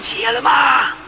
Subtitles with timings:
[0.00, 0.99] 起来了吗？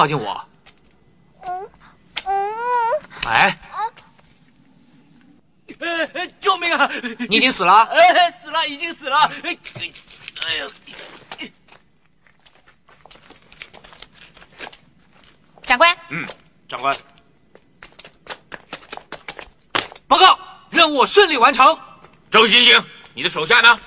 [0.00, 0.42] 靠近我！
[1.42, 1.70] 嗯
[2.24, 2.34] 嗯，
[3.28, 3.54] 哎，
[5.78, 6.90] 呃，救命啊！
[7.28, 7.84] 你已经死了？
[7.84, 9.18] 呃，死了，已经死了。
[9.44, 9.58] 哎
[10.46, 10.66] 哎呀！
[15.60, 16.26] 长官，嗯，
[16.66, 16.96] 长官，
[20.08, 20.38] 报告，
[20.70, 21.78] 任务顺利完成。
[22.30, 22.82] 周星星，
[23.12, 23.78] 你的手下呢？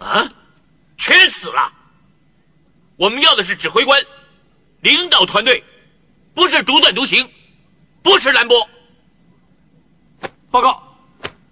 [0.00, 0.26] 啊，
[0.96, 1.70] 全死了。
[2.98, 4.04] 我们要的是指挥官，
[4.80, 5.62] 领导团队，
[6.34, 7.30] 不是独断独行，
[8.02, 8.68] 不是兰博。
[10.50, 10.82] 报告，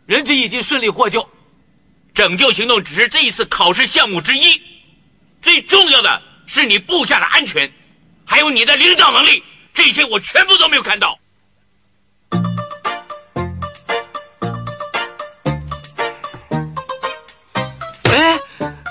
[0.06, 1.26] 人质已经顺利获救。
[2.12, 4.60] 拯救行动只是这一次考试项目之一，
[5.40, 7.72] 最重要的是你部下的安全，
[8.24, 11.16] 还有你的领导能力，这些我全部都没有看到。
[18.10, 18.36] 哎，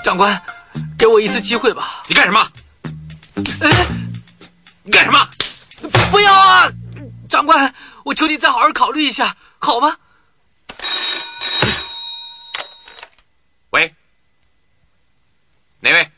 [0.02, 0.42] 长官，
[0.98, 2.02] 给我一次机会吧。
[2.08, 2.52] 你干什么？
[3.60, 3.86] 哎，
[4.84, 5.28] 你干什么？
[6.10, 6.70] 不要啊！
[7.28, 9.96] 长官，我求你再好好考虑一下，好吗？
[13.70, 13.94] 喂，
[15.80, 16.10] 哪位？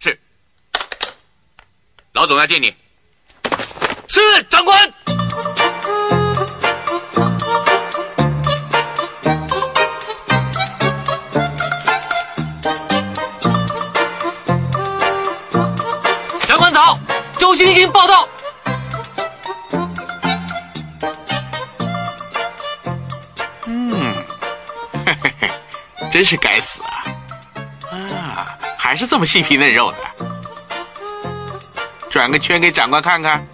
[0.00, 0.18] 是，
[2.12, 2.74] 老总要见你。
[4.08, 4.94] 是长官。
[17.52, 18.26] 周星星报道
[23.66, 24.14] 嗯。
[26.10, 27.04] 真是该死啊！
[27.90, 28.46] 啊，
[28.78, 29.98] 还是这么细皮嫩肉的。
[32.10, 33.46] 转个圈给长官看看，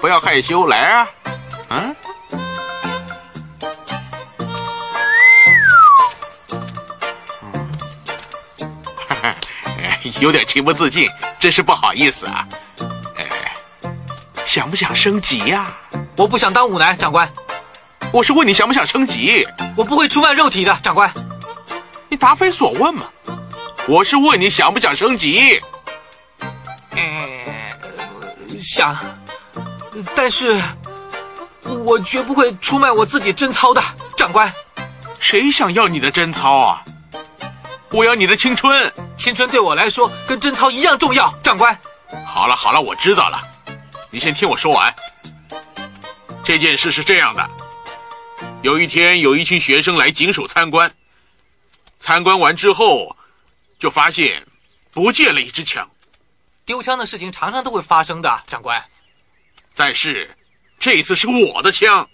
[0.00, 1.06] 不要害羞，来啊！
[1.68, 1.94] 嗯、
[8.96, 9.34] 哈哈，
[10.20, 11.06] 有点情不自禁，
[11.38, 12.48] 真是不好意思啊。
[14.56, 15.70] 哎，想不想升级呀、
[16.16, 17.30] 我不想当舞男，长官，
[18.10, 21.12] 我是问你想不想升级，我不会出卖肉体的，长官。
[22.08, 23.04] 你答非所问嘛。
[23.86, 25.60] 我是问你想不想升级。
[26.92, 28.96] 呃，想，
[30.14, 30.58] 但是
[31.84, 33.82] 我绝不会出卖我自己贞操的，
[34.16, 34.50] 长官。
[35.20, 36.82] 谁想要你的贞操啊？
[37.90, 38.90] 我要你的青春。
[39.18, 41.78] 青春对我来说跟贞操一样重要，长官。
[42.24, 43.38] 好了好了，我知道了。
[44.10, 44.94] 你先听我说完。
[46.44, 47.50] 这件事是这样的：
[48.62, 50.94] 有一天，有一群学生来警署参观，
[51.98, 53.16] 参观完之后，
[53.78, 54.46] 就发现
[54.92, 55.88] 不见了一支枪。
[56.64, 58.82] 丢枪的事情常常都会发生的，长官。
[59.74, 60.36] 但是
[60.78, 62.08] 这次是我的枪，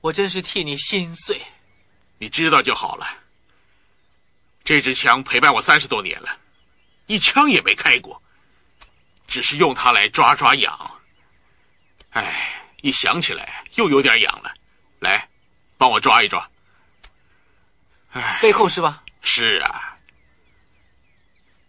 [0.00, 1.40] 我真是替你心碎。
[2.18, 3.06] 你知道就好了。
[4.62, 6.28] 这支枪陪伴我三十多年了，
[7.06, 8.20] 一枪也没开过，
[9.26, 10.90] 只是用它来抓抓痒。
[12.10, 14.54] 哎，一想起来又有点痒了。
[15.00, 15.28] 来，
[15.76, 16.48] 帮我抓一抓。
[18.12, 19.02] 哎，背后是吧？
[19.20, 19.98] 是啊，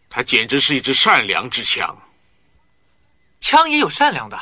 [0.10, 1.98] 它简直是一支善良之枪。
[3.40, 4.40] 枪也有善良的。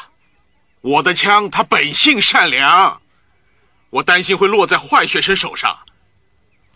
[0.81, 3.01] 我的枪它本性善良，
[3.89, 5.85] 我担心会落在坏学生手上，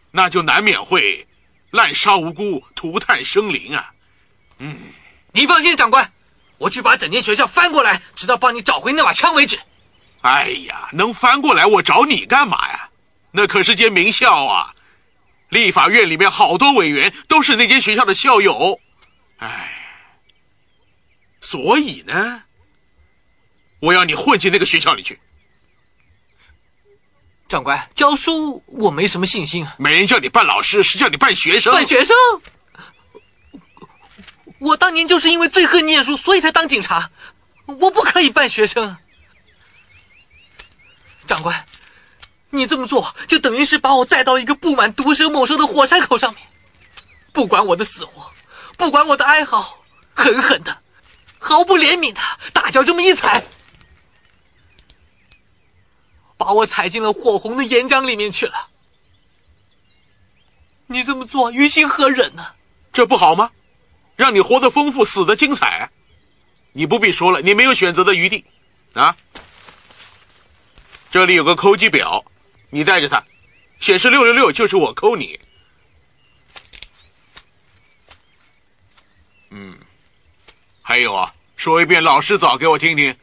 [0.09, 1.27] 那就难免会
[1.69, 3.93] 滥杀无辜、涂炭生灵啊！
[4.57, 4.75] 嗯，
[5.31, 6.11] 您放心，长官，
[6.59, 9.59] 我去把整间学校翻过来，直到帮你找回那把枪为止。
[10.21, 12.89] 哎呀，能翻过来我找你干嘛呀？
[13.31, 14.75] 那可是间名校啊！
[15.49, 18.79] 立法院里面好多委员都是那间学校的校友，
[19.37, 19.71] 哎，
[21.39, 22.43] 所以呢，
[23.79, 25.19] 我要你混进那个学校里去。
[27.47, 29.73] 长官，教书我没什么信心啊。
[29.79, 31.73] 没人叫你扮老师，是叫你扮学生。
[31.73, 32.15] 扮学生？
[34.59, 37.09] 我当年就是因为最恨念书，所以才当警察。
[37.65, 38.97] 我不可以扮学生。
[41.25, 41.65] 长官，
[42.49, 46.43] 你这么做就等于是把我带到一个布满毒蛇猛兽的火山口上面。
[47.31, 48.31] 不管我的死活，
[48.77, 49.83] 不管我的哀嚎，
[50.15, 50.81] 狠狠的、
[51.37, 52.19] 毫不怜悯的
[52.51, 53.43] 大脚这么一踩，
[56.35, 58.67] 把我踩进了火红的岩浆里面去了。
[60.87, 62.47] 你这么做于心何忍呢？
[62.91, 63.51] 这不好吗？
[64.19, 65.89] 让你活得丰富，死得精彩。
[66.73, 68.43] 你不必说了，你没有选择的余地，
[68.91, 69.15] 啊！
[71.09, 72.21] 这里有个扣机表，
[72.69, 73.23] 你带着它，
[73.79, 75.39] 显示六六六就是我扣你。
[79.51, 79.73] 嗯，
[80.81, 83.15] 还有啊，说一遍老师早给我听听。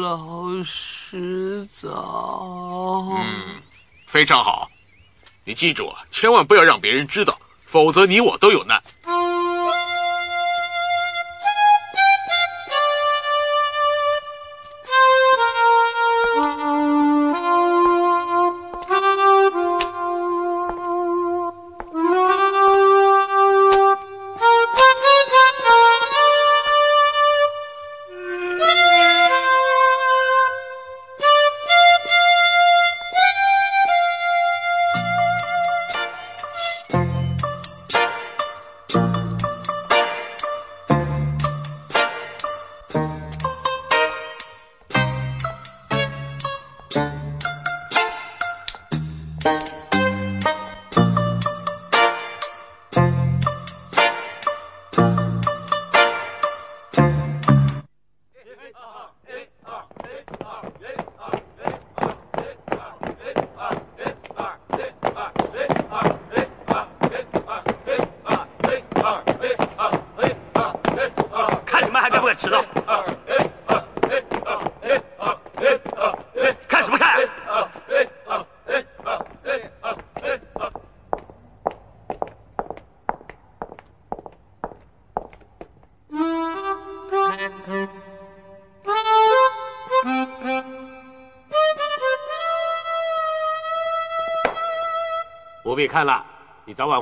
[0.00, 3.06] 老师早。
[3.18, 3.62] 嗯，
[4.06, 4.70] 非常好。
[5.44, 7.38] 你记住啊，千万不要让别人知道，
[7.74, 8.80] 否则你我都有难。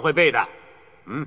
[0.02, 0.46] 会背的。
[1.06, 1.26] 嗯。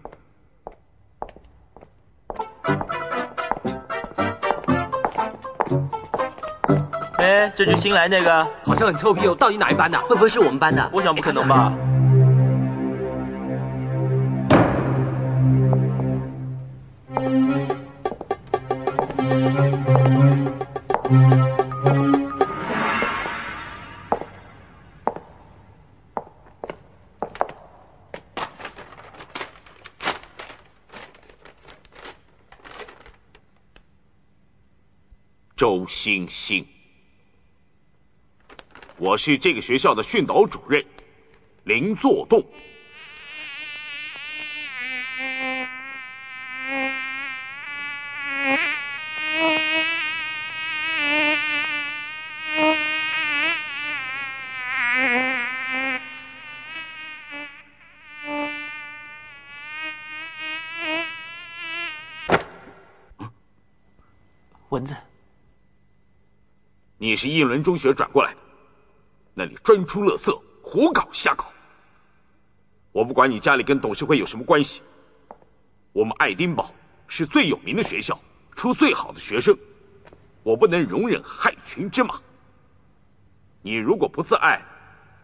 [7.17, 9.97] 哎，这就新来那个，好像很臭屁哦，到底哪一班的？
[10.01, 10.91] 会不会是我们班的？
[10.93, 11.73] 我想不可能吧。
[36.05, 36.63] 金星，
[38.97, 40.85] 我是这个学校的训导主任
[41.63, 42.45] 林作栋。
[64.69, 64.95] 蚊子，
[67.15, 68.39] 你是英伦中学转过来的，
[69.33, 71.49] 那里专出乐色，胡搞瞎搞。
[72.91, 74.83] 我不管你家里跟董事会有什么关系，
[75.93, 76.73] 我们爱丁堡
[77.07, 78.19] 是最有名的学校，
[78.53, 79.57] 出最好的学生，
[80.43, 82.19] 我不能容忍害群之马。
[83.61, 84.61] 你如果不自爱，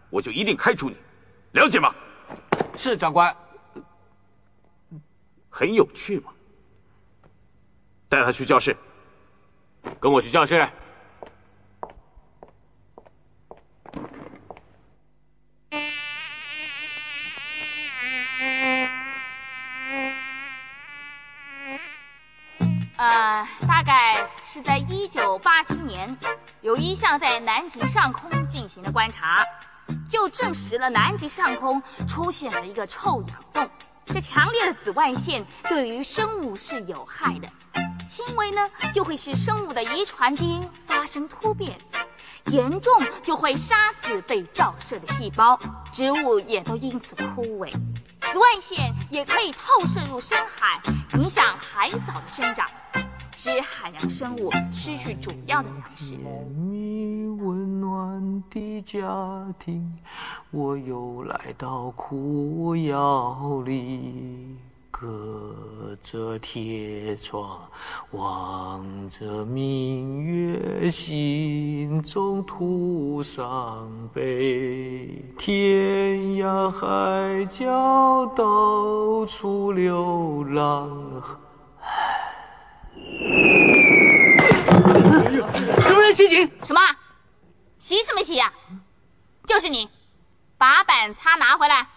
[0.09, 0.95] 我就一定开除你，
[1.51, 1.93] 了解吗？
[2.77, 3.35] 是长官。
[5.49, 6.31] 很有趣吗？
[8.07, 8.77] 带他去教室，
[9.99, 10.65] 跟我去教室。
[22.97, 26.17] 呃，大概是在一九八七年，
[26.63, 29.45] 有一项在南极上空进行的观察，
[30.09, 33.69] 就证实了南极上空出现了一个臭氧洞。
[34.03, 37.47] 这强烈的紫外线对于生物是有害的，
[38.09, 41.71] 轻微呢就会使生物的遗传基因发生突变，
[42.47, 45.59] 严重就会杀死被照射的细胞，
[45.93, 47.71] 植物也都因此枯萎。
[48.31, 50.81] 紫外线也可以透射入深海，
[51.19, 52.65] 影响海藻的生长，
[53.43, 56.13] 使海洋生物失去主要的粮食。
[56.55, 59.97] 你温暖的家庭，
[60.51, 64.55] 我又来到苦窑里，
[64.91, 67.59] 隔着铁窗，
[68.11, 75.25] 望着明月，心中徒伤悲。
[75.39, 80.91] 天涯海角，到处流浪。
[85.93, 86.51] 么人袭警？
[86.63, 86.81] 什么？
[87.79, 88.51] 袭什么袭呀？
[89.45, 89.89] 就是你，
[90.57, 91.87] 把板擦拿回来。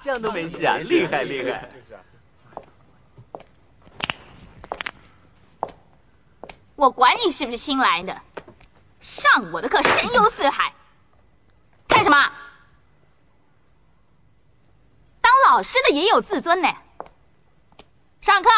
[0.00, 1.68] 这样都没事啊，厉害厉害！
[6.74, 8.20] 我管你是不是新来的，
[9.00, 10.74] 上我的课神游四海，
[11.86, 12.32] 看什么？
[15.20, 16.68] 当老师的也有自尊呢。
[18.22, 18.48] 上课。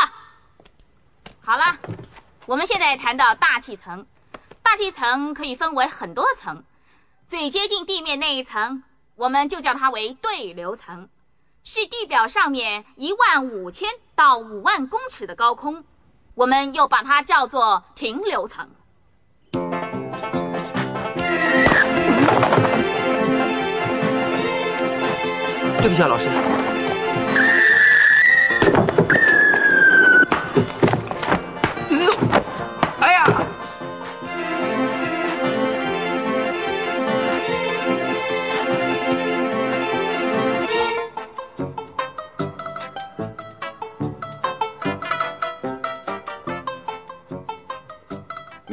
[1.40, 1.78] 好了，
[2.44, 4.04] 我们现在谈到大气层，
[4.62, 6.62] 大气层可以分为很多层，
[7.26, 8.82] 最接近地面那一层，
[9.16, 11.08] 我们就叫它为对流层。
[11.62, 15.82] 是地表上面一万五千到五万公尺的高空，
[16.34, 18.68] 我们又把它叫做停留层。
[25.80, 26.28] 对不起啊，老师。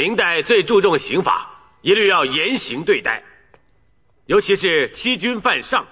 [0.02, 1.48] 明代最注重刑法，
[1.84, 3.24] 一律要严刑对待，
[4.26, 5.86] 尤其是欺君犯上、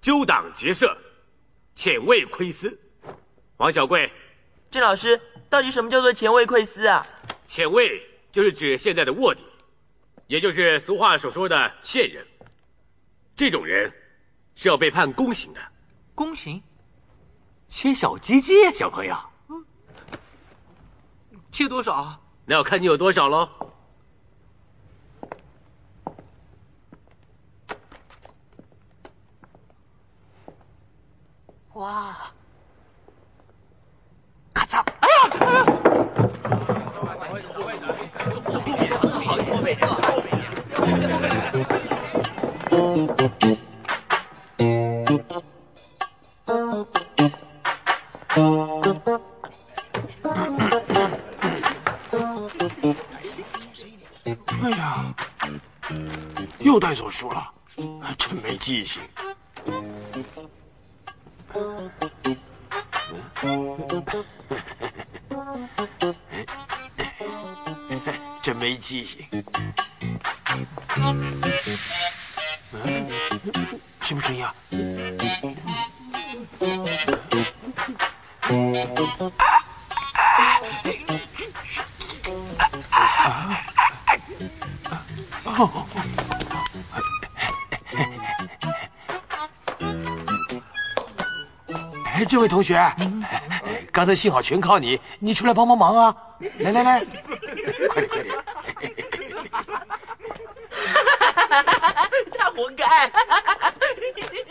[0.00, 0.96] 纠党结社、
[1.74, 2.78] 潜位窥私。
[3.56, 4.12] 王小贵，
[4.70, 5.20] 郑老师，
[5.50, 7.04] 到底什么叫做潜卫窥私啊？
[7.48, 9.42] 潜位就是指现在的卧底，
[10.28, 12.24] 也就是俗话所说的线人。
[13.34, 13.92] 这种人
[14.54, 15.60] 是要被判宫刑的。
[16.14, 16.62] 宫刑？
[17.66, 19.16] 切小鸡鸡，小朋友。
[21.50, 22.20] 切多少啊？
[22.46, 23.48] 那要看你有多少喽。
[31.74, 32.16] 哇！
[34.52, 34.84] 咔嚓！
[35.00, 35.24] 哎呀！
[40.76, 41.33] 哎
[56.74, 57.52] 又带走书了，
[58.18, 59.00] 真没记性。
[68.42, 69.24] 真没记性。
[70.96, 71.40] 嗯，
[74.02, 74.36] 什么声
[92.34, 92.76] 这位同学，
[93.92, 96.16] 刚才幸好全靠你，你出来帮帮忙啊！
[96.58, 97.04] 来来来，
[97.88, 98.22] 快点快
[98.80, 98.96] 点！
[102.36, 102.84] 他活该！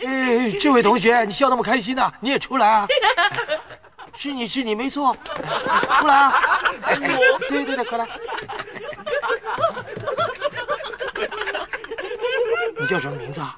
[0.02, 2.88] 哎，这位同学，你笑那么开心呢、你也出来啊！
[4.16, 5.14] 是你是你没错，
[5.98, 6.62] 出来啊！
[6.84, 6.96] 哎
[7.50, 8.08] 对对对，快来！
[12.80, 13.54] 你叫什么名字啊？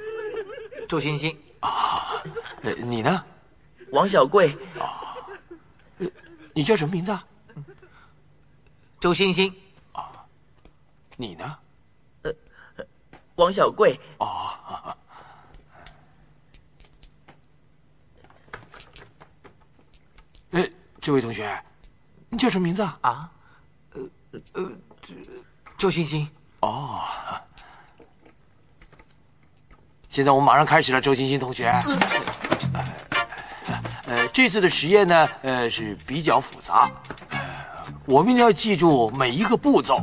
[0.88, 2.20] 周星星，啊，
[2.64, 3.22] 呃你呢？
[3.96, 4.54] 王小贵，
[6.52, 7.24] 你叫什么名字啊？
[9.00, 9.50] 周星星，
[11.16, 11.56] 你呢？
[13.36, 14.94] 王小贵，哦，
[20.50, 21.58] 哎，这位同学，
[22.28, 22.98] 你叫什么名字啊？
[23.00, 23.32] 啊，
[23.94, 24.02] 呃
[24.52, 25.14] 呃，这
[25.78, 26.28] 周星星，
[26.60, 27.02] 哦，
[30.10, 31.72] 现在我们马上开始了，周星星同学。
[34.06, 36.90] 呃，这次的实验呢，呃是比较复杂，
[37.30, 37.38] 呃
[38.06, 40.00] 我们一定要记住每一个步骤，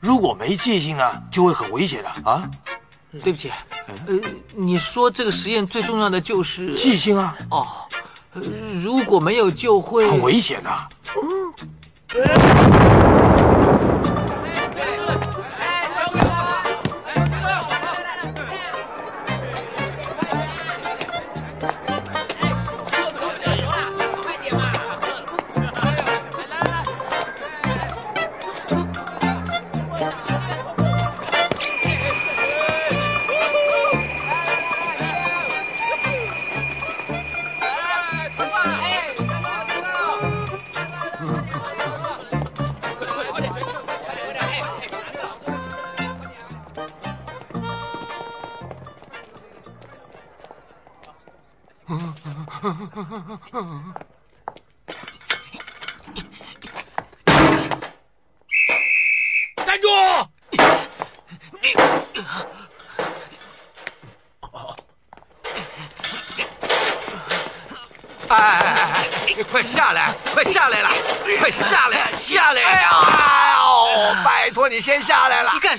[0.00, 2.48] 如果没记性呢，就会很危险的啊！
[3.22, 3.50] 对不起，
[3.86, 4.18] 呃，
[4.56, 7.66] 你说这个实验最重要的就是记性啊，哦，
[8.34, 8.40] 呃
[8.80, 10.70] 如果没有就会很危险的。
[12.08, 12.91] 站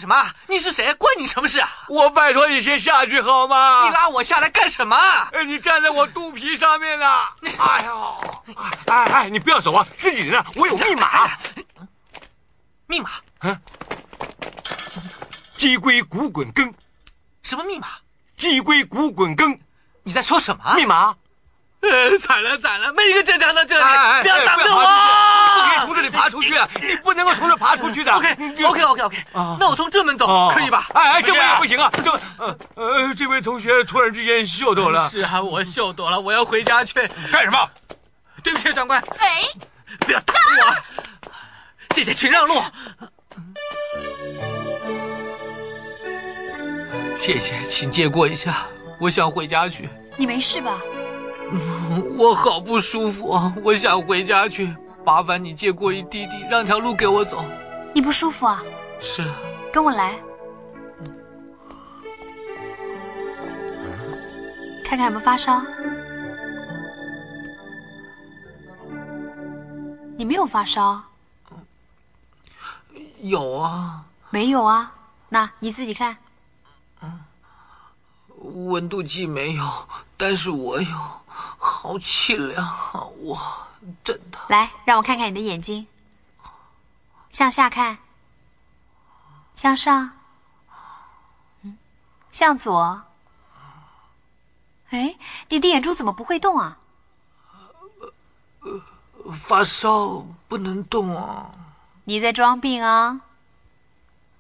[0.04, 0.30] 什么？
[0.48, 0.94] 你是谁？
[0.96, 1.70] 关你什么事啊？
[1.88, 3.86] 我拜托你先下去好吗？
[3.88, 4.98] 你拉我下来干什么？
[5.32, 7.06] 哎，你站在我肚皮上面呢！
[7.58, 8.22] 哎呦，
[8.88, 11.30] 哎哎，你不要走啊，自己人啊，我有密码。
[12.86, 13.12] 密码？
[13.44, 13.58] 嗯，
[15.56, 16.74] 鸡龟骨滚羹。
[17.42, 17.88] 什么密码？
[18.36, 19.58] 鸡龟骨滚羹。
[20.04, 20.76] 你在说什么？
[20.76, 21.16] 密码？
[21.84, 23.84] 呃， 惨了惨了，没一个正常的这里，
[24.22, 24.80] 不要挡着我！
[25.56, 28.14] 不可以从这里爬出去，你不能够从这爬出去的。
[28.14, 29.18] OK OK OK OK，
[29.60, 30.88] 那我从正门走，可以吧？
[30.94, 35.10] 哎哎，这位也不行啊，这呃呃，这位同学突然之间秀逗了。
[35.10, 36.94] 是啊，我秀逗了，我要回家去。
[37.32, 37.70] 干什么？
[38.44, 39.02] 对不起，长官。
[39.20, 39.44] 哎，
[40.00, 40.76] 不要打我！
[41.94, 42.64] 谢谢，请让路。
[47.20, 48.66] 谢谢，请借过一下，
[49.00, 49.90] 我想回家去。
[50.18, 50.80] 你没事吧？
[52.18, 53.30] 我好不舒服，
[53.64, 54.76] 我想回家去。
[55.06, 57.44] 麻烦你借过一滴滴，让条路给我走。
[57.94, 58.64] 你不舒服啊？
[59.00, 59.30] 是。
[59.72, 60.18] 跟我来，
[64.86, 65.62] 看看有没有发烧。
[70.16, 71.02] 你没有发烧？
[73.22, 74.06] 有啊。
[74.30, 74.92] 没有啊？
[75.30, 76.16] 那你自己看。
[78.38, 79.64] 温度计没有，
[80.18, 80.88] 但是我有，
[81.84, 83.04] 好凄凉啊！
[83.20, 83.38] 我
[84.06, 84.40] 真的。
[84.48, 85.86] 来，让我看看你的眼睛，
[87.30, 87.98] 向下看，
[89.54, 90.10] 向上，
[91.64, 91.78] 嗯，
[92.32, 93.02] 向左。
[94.92, 95.18] 哎，
[95.50, 96.78] 你的眼珠怎么不会动啊？
[99.34, 101.52] 发烧不能动啊！
[102.06, 103.20] 你在装病啊！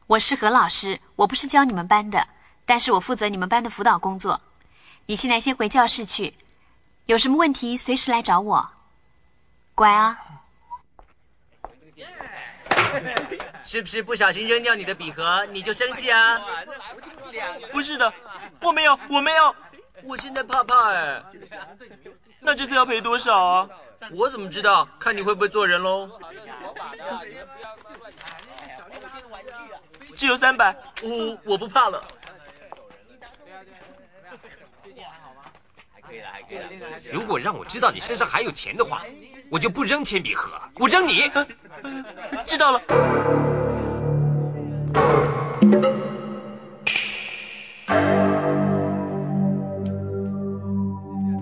[0.07, 2.25] 我是何老师，我不是教你们班的。
[2.65, 4.39] 但是我负责你们班的辅导工作，
[5.07, 6.33] 你现在先回教室去，
[7.05, 8.69] 有什么问题随时来找我，
[9.75, 10.17] 乖啊。
[13.63, 16.39] 是不是不小心扔掉你的笔盒，你就生气啊？
[17.71, 18.13] 不是的，
[18.61, 19.55] 我没有，我没有，
[20.03, 21.23] 我现在怕怕哎。
[22.39, 23.69] 那这次要赔多少啊？
[24.11, 24.87] 我怎么知道？
[24.99, 26.09] 看你会不会做人喽。
[30.15, 32.01] 只有三百，我，我不怕了。
[37.11, 39.03] 如果让我知道你身上还有钱的话，
[39.49, 41.31] 我就不扔铅笔盒，我扔你。
[42.45, 42.81] 知道了。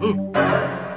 [0.02, 0.91] 哎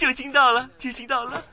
[0.00, 1.44] 救星到了，救星到了。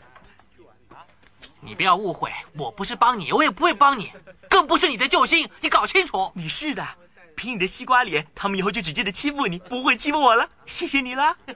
[1.59, 4.13] 你不要误会，我不是帮你，我也不会帮你，
[4.49, 6.31] 更不是你的救星，你搞清楚。
[6.33, 6.87] 你是的，
[7.35, 10.47] 凭你的西瓜脸，他们以后就直接的欺负你，不会欺负我了。
[10.65, 11.35] 谢谢你啦。
[11.43, 11.51] 出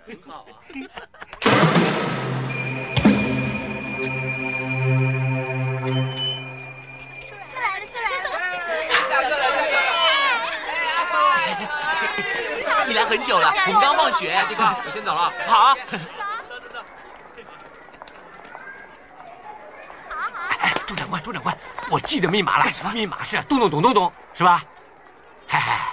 [7.57, 8.27] 来了，出来了！
[9.07, 9.43] 下课了，
[10.91, 11.15] 下课
[12.75, 12.85] 了。
[12.85, 14.45] 你来很久了，我们刚放学。
[14.49, 15.31] 迪克，我先走了。
[15.47, 15.73] 好。
[20.91, 21.57] 周长官，周长官，
[21.89, 22.65] 我记得密码了。
[22.65, 22.91] 干什么？
[22.91, 24.61] 密码是咚咚咚咚咚，是吧？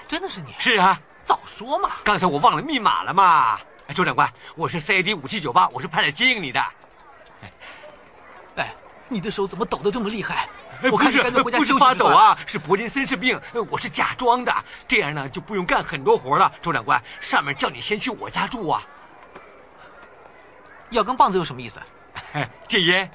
[0.08, 0.52] 真的是你？
[0.58, 1.00] 是啊。
[1.24, 1.90] 早说嘛！
[2.02, 3.60] 刚才我忘了密码了嘛。
[3.86, 6.60] 哎，周长官，我是 CID 五七九八，我是派来接应你的。
[8.56, 8.74] 哎，
[9.08, 10.48] 你的手怎么抖得这么厉害？
[10.90, 14.52] 我看你干脆回家休息不是发抖啊，是柏林森氏病，我是假装的，
[14.88, 16.50] 这样呢就不用干很多活了。
[16.60, 18.82] 周长官，上面叫你先去我家住啊。
[20.90, 21.78] 要根棒子有什么意思？
[22.66, 23.08] 戒烟。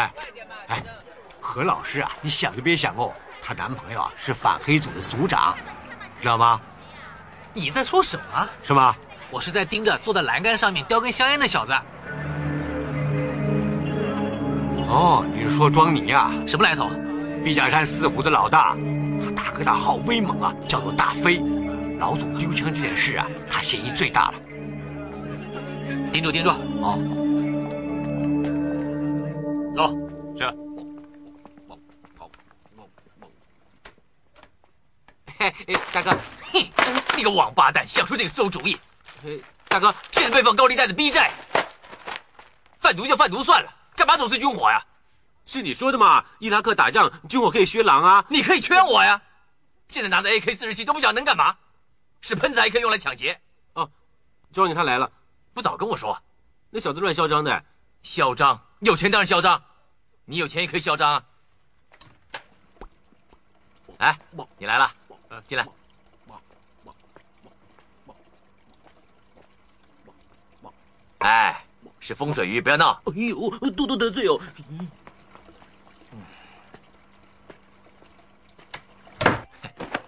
[0.00, 0.10] 哎
[0.68, 0.82] 哎，
[1.40, 5.54] 何老师啊，你想都别想哦，她男朋友啊是反黑组的组长，
[6.22, 6.58] 知道吗？
[7.52, 8.48] 你在说什么？
[8.62, 8.96] 是吗？
[9.30, 11.72] 我是在盯着坐在栏杆上面叼根香烟的小子。
[14.88, 16.30] 哦，你是说庄尼呀？
[16.46, 16.90] 什么来头？
[17.44, 18.76] 毕甲山四虎的老大，
[19.22, 21.42] 他大哥大好威猛啊，叫做大飞。
[21.98, 24.34] 老总丢枪这件事啊，他嫌疑最大了。
[26.12, 26.50] 盯住盯住，
[26.82, 26.98] 好，
[29.80, 29.96] 走，
[30.36, 30.44] 是。
[35.38, 35.54] 嘿，
[35.90, 36.14] 大哥，
[36.52, 36.70] 嘿，
[37.16, 38.78] 你个王八蛋，想出这个馊主意！
[39.68, 41.30] 大哥，现在被放高利贷的逼债，
[42.78, 44.84] 贩毒就贩毒算了，干嘛走私军火呀？
[45.46, 46.26] 是你说的嘛？
[46.40, 48.22] 伊拉克打仗，军火可以削狼啊！
[48.28, 49.22] 你可以圈我呀！
[49.88, 51.56] 现在拿着 AK 四十七都不晓得能干嘛，
[52.20, 53.40] 是喷子还可以用来抢劫。
[53.72, 53.90] 哦，
[54.52, 55.10] 庄你他来了，
[55.54, 56.20] 不早跟我说，
[56.68, 57.64] 那小子乱嚣张的。
[58.02, 59.62] 嚣张，有钱当然嚣张，
[60.30, 61.26] 你有钱也可以嚣张啊！
[63.98, 64.16] 哎，
[64.58, 64.94] 你来了，
[65.48, 65.66] 进来。
[71.18, 71.64] 哎，
[71.98, 73.02] 是风水鱼，不要闹。
[73.06, 74.40] 哎呦，多多得罪哦。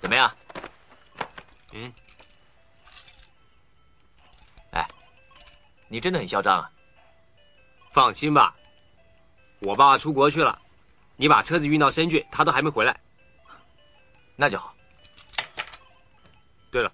[0.01, 0.33] 怎么样？
[1.73, 1.93] 嗯。
[4.71, 4.87] 哎，
[5.89, 6.71] 你真的很嚣张啊！
[7.93, 8.55] 放心吧，
[9.63, 10.59] 我爸出国去了，
[11.17, 12.97] 你把车子运到深圳，他都还没回来。
[14.37, 14.75] 那就好。
[16.71, 16.91] 对了，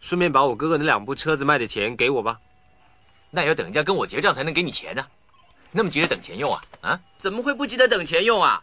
[0.00, 2.38] 顺便把我哥哥那两部车子卖的钱给我吧。
[3.30, 5.06] 那也要等人家跟我结账才能给你钱呢，
[5.70, 6.62] 那么急着等钱用啊？
[6.82, 7.00] 啊？
[7.18, 8.62] 怎么会不急着等钱用啊？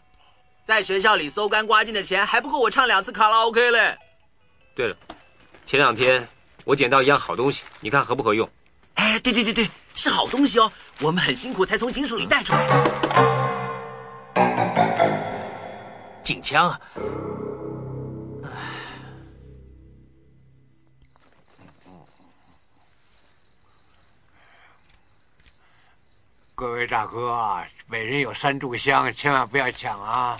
[0.64, 3.98] 在学校里搜干刮净的钱还不够我唱两次卡拉 OK 嘞。
[4.76, 4.96] 对了，
[5.66, 6.26] 前两天
[6.64, 8.48] 我捡到一样好东西，你看合不合用？
[8.94, 13.31] 哎，对对对对，是好东西哦，我们很辛苦才从警署里带出来。
[16.22, 16.80] 警枪啊！
[26.54, 30.38] 各位大哥，每人有三炷香，千万不要抢啊！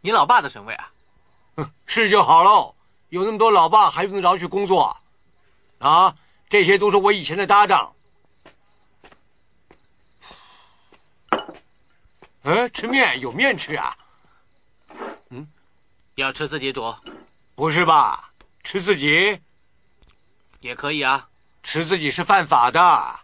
[0.00, 0.90] 你老爸的神位啊？
[1.56, 2.74] 哼，是就好喽。
[3.10, 4.96] 有那么多老爸，还用得着去工作？
[5.78, 6.16] 啊，
[6.50, 7.94] 这些都是我以前的搭档。
[12.42, 13.96] 嗯，吃面有面吃啊？
[15.28, 15.46] 嗯，
[16.16, 16.92] 要吃自己煮？
[17.54, 18.32] 不是吧？
[18.64, 19.40] 吃自己
[20.58, 21.28] 也可以啊。
[21.62, 23.20] 吃自己是犯法的。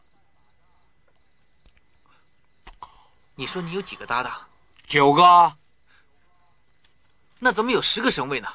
[3.34, 4.46] 你说你有几个搭档？
[4.86, 5.56] 九个。
[7.40, 8.48] 那怎么有十个省位呢？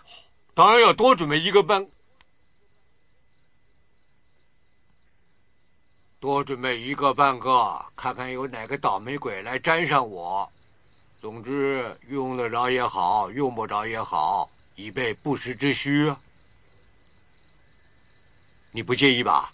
[0.53, 1.87] 当然要多准备一个半，
[6.21, 10.47] 多准备一个半个，看看有哪个倒霉鬼来沾上我。
[11.19, 16.13] 总之，用得着也好，用不着也好，以备不时之需。
[18.69, 19.51] 你不介意吧？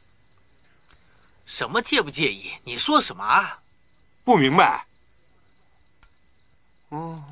[1.45, 2.51] 什么介不介意？
[2.65, 3.59] 你说什么啊？
[4.25, 4.85] 不明白。
[6.89, 7.23] 哦，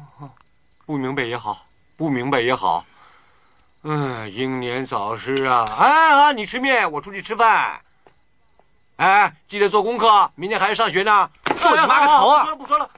[0.86, 1.68] 不明白也好。
[1.98, 2.86] 不明白也好，
[3.84, 5.66] 嗯，英年早逝啊！
[5.78, 7.85] 哎啊，你吃面，我出去吃饭。
[8.98, 11.30] 哎，记得做功课，明天还要上学呢。
[11.60, 12.46] 做你妈个头啊！
[12.46, 12.90] 不说了，不说了。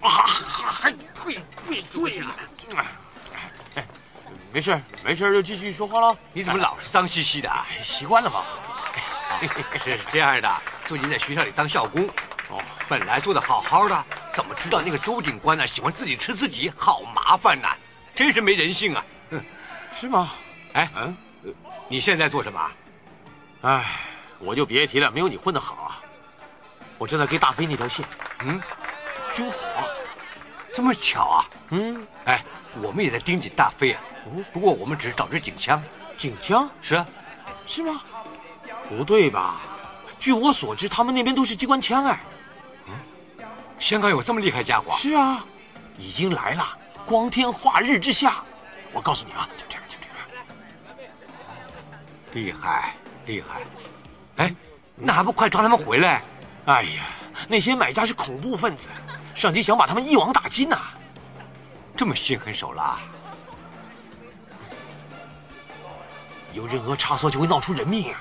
[0.00, 2.34] 啊，还退退退啊！
[3.76, 3.86] 哎，
[4.52, 6.16] 没事没事就继续说话喽。
[6.32, 7.48] 你怎么老是脏兮兮的？
[7.82, 8.44] 习惯了吧。
[9.84, 12.04] 是这样的，最近在学校里当校工，
[12.48, 15.64] 哦，本来做的好好的，怎么知道那个周警官呢？
[15.64, 17.76] 喜欢自己吃自己，好麻烦呐！
[18.16, 19.04] 真是没人性啊！
[19.92, 20.32] 是吗？
[20.72, 21.14] 哎，嗯，
[21.86, 22.70] 你现在做什么？
[23.60, 23.84] 哎，
[24.38, 26.00] 我就别提了，没有你混的好啊！
[26.96, 28.04] 我正在给大飞那条线，
[28.40, 28.58] 嗯，
[29.34, 29.58] 军火，
[30.74, 31.44] 这么巧啊？
[31.70, 32.42] 嗯，哎，
[32.80, 34.00] 我们也在盯紧大飞啊。
[34.50, 35.82] 不过我们只是找支警枪，
[36.16, 37.06] 警枪是啊，
[37.66, 38.02] 是吗？
[38.88, 39.60] 不对吧？
[40.18, 42.18] 据我所知，他们那边都是机关枪哎。
[42.88, 42.94] 嗯，
[43.78, 44.96] 香港有这么厉害家伙？
[44.96, 45.44] 是啊，
[45.98, 48.42] 已经来了，光天化日之下。
[48.92, 50.16] 我告诉你啊，就这样，就这样。
[52.32, 52.94] 厉害，
[53.26, 53.62] 厉害！
[54.36, 54.54] 哎，
[54.94, 56.22] 那还不快抓他们回来？
[56.66, 57.04] 哎呀，
[57.46, 58.88] 那些买家是恐怖分子，
[59.34, 60.78] 上级想把他们一网打尽呐。
[61.96, 62.98] 这么心狠手辣，
[66.52, 68.14] 有任何差错就会闹出人命。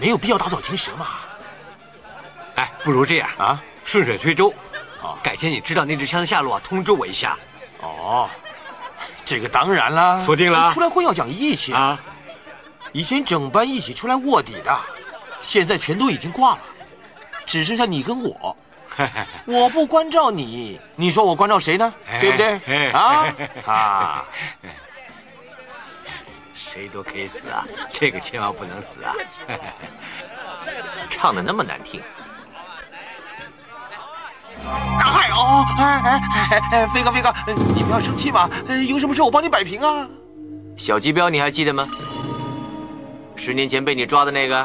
[0.00, 1.06] 没有必要打草惊蛇嘛。
[2.56, 4.52] 哎，不如这样啊，顺水推舟。
[5.04, 7.38] 哦，改天你知道那支枪的下落啊，通知我一下。
[7.82, 8.28] 哦，
[9.24, 10.72] 这个当然啦，说定了。
[10.72, 12.00] 出来混要讲义气啊！
[12.92, 14.74] 以前整班一起出来卧底的，
[15.40, 16.60] 现在全都已经挂了，
[17.44, 18.56] 只剩下你跟我。
[19.44, 21.92] 我不关照你，你说我关照谁呢？
[22.20, 22.90] 对不对？
[22.92, 23.34] 啊
[23.66, 24.24] 啊！
[26.54, 29.12] 谁都可以死啊，这个千万不能死啊！
[31.10, 32.00] 唱的那么难听。
[35.00, 37.32] 嗨哦，哎哎哎哎，飞哥飞哥，
[37.74, 38.48] 你不要生气嘛，
[38.88, 40.06] 有什么事我帮你摆平啊。
[40.76, 41.86] 小鸡标你还记得吗？
[43.36, 44.58] 十年前被你抓的那个。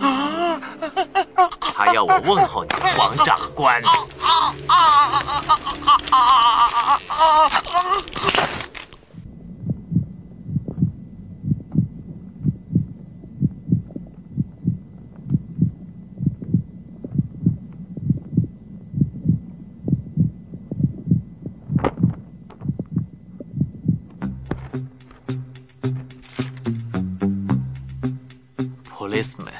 [0.00, 0.60] 啊！
[1.60, 3.82] 他要我问候你，王长官。
[29.20, 29.52] Policeman.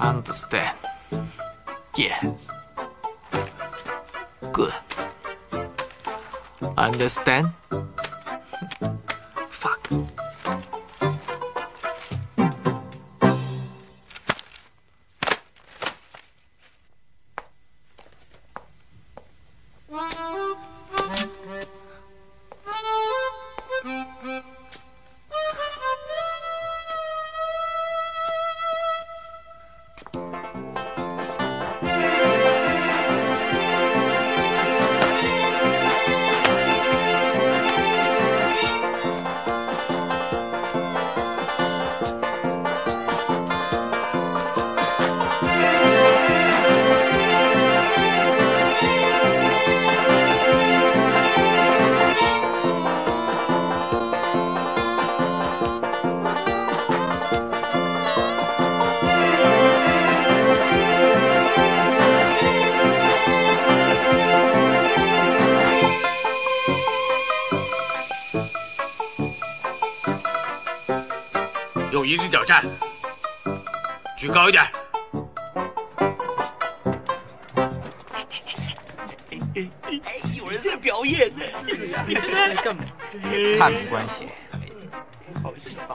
[0.00, 0.78] Understand?
[1.98, 2.24] Yes.
[4.50, 4.72] Good.
[6.78, 7.48] Understand?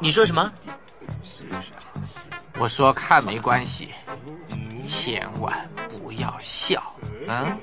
[0.10, 0.52] 你说什么？
[2.58, 3.94] 我说看没关系，
[4.84, 6.82] 千万不要笑，
[7.28, 7.56] 啊！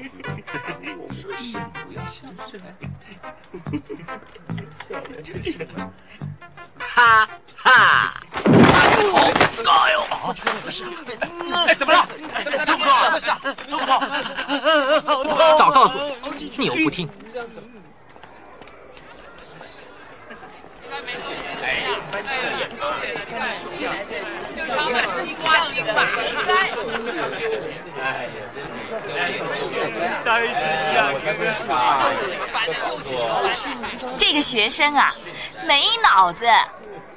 [6.78, 8.14] 哈哈！
[9.66, 10.00] 哎呦！
[11.66, 12.08] 哎，怎么了？
[12.64, 12.94] 痛不痛？
[13.66, 15.58] 痛不痛？
[15.58, 15.98] 早告诉
[16.38, 17.08] 你，你又不听。
[34.46, 35.12] 学生啊，
[35.66, 36.46] 没脑子，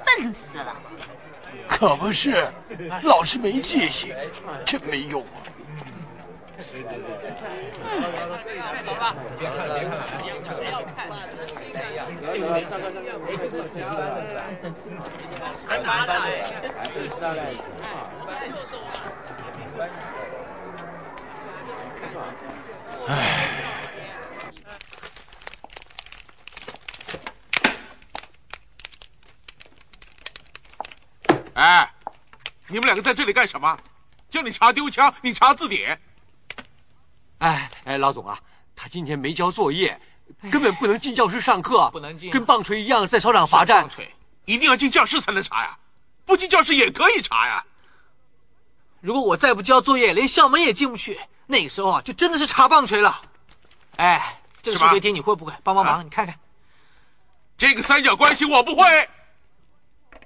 [0.04, 0.74] 笨死了。
[1.68, 2.44] 可不是，
[3.04, 4.12] 老师没戒心，
[4.66, 5.24] 真没用
[31.60, 31.92] 哎，
[32.68, 33.78] 你们两个在这里干什么？
[34.30, 36.00] 叫你查丢枪，你查字典。
[37.36, 38.40] 哎哎，老总啊，
[38.74, 40.00] 他今天没交作业，
[40.50, 43.82] 根本不能进教室上课，不能进，跟棒槌一样在操场罚站。
[43.82, 44.10] 棒槌
[44.46, 45.76] 一定要进教室才能查呀，
[46.24, 47.62] 不进教室也可以查呀。
[49.02, 53.20] 如果我再不交作业，连校门也进不去，那个时候啊，就真的是查棒槌了。
[53.96, 55.52] 哎，这个数学题你会不会？
[55.62, 56.34] 帮帮忙，你看看。
[57.58, 58.82] 这个三角关系我不会。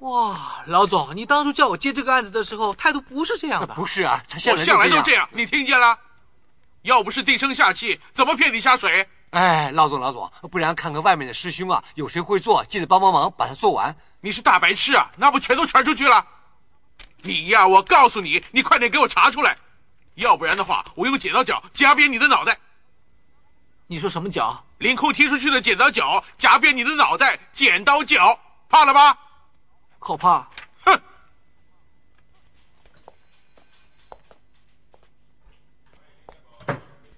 [0.04, 3.74] 哇，老总，你当初叫我接这个案子的时候，态度不是这样的。
[3.74, 5.98] 不是啊，他我向来都这样，你听见了？
[6.82, 9.09] 要不是低声下气，怎么骗你下水？
[9.30, 13.96] 哎，老总，老总，不然看看外面的师兄啊，有谁会做，记得帮帮忙，把它做完。
[14.20, 15.11] 你是大白痴啊？
[15.16, 16.26] 那不全都传出去了？
[17.22, 19.57] 你呀，我告诉你，你快点给我查出来，
[20.16, 22.59] 要不然的话，我用剪刀脚夹扁你的脑袋。
[23.86, 24.62] 你说什么脚？
[24.76, 28.38] 凌空踢出去的剪刀脚夹扁你的脑袋，剪刀脚，
[28.68, 29.16] 怕了吧？
[30.05, 30.46] 好怕。
[30.84, 31.00] 哼！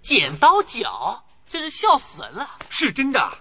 [0.00, 2.48] 剪刀脚，真是笑死人了。
[2.70, 3.38] 是真的，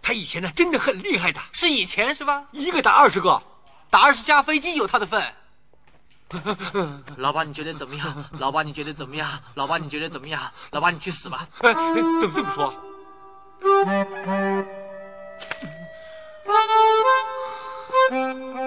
[0.00, 2.46] 他以前呢真的很厉害的，是以前是吧？
[2.52, 3.42] 一个打二十个，
[3.90, 5.34] 打二十架飞机有他的份。
[7.16, 8.30] 老爸，你觉得怎么样？
[8.38, 9.42] 老爸，你觉得怎么样？
[9.54, 10.52] 老爸，你觉得怎么样？
[10.70, 11.48] 老爸，你去死吧！
[11.62, 12.72] 哎，怎么这么说？
[18.08, 18.58] Thank.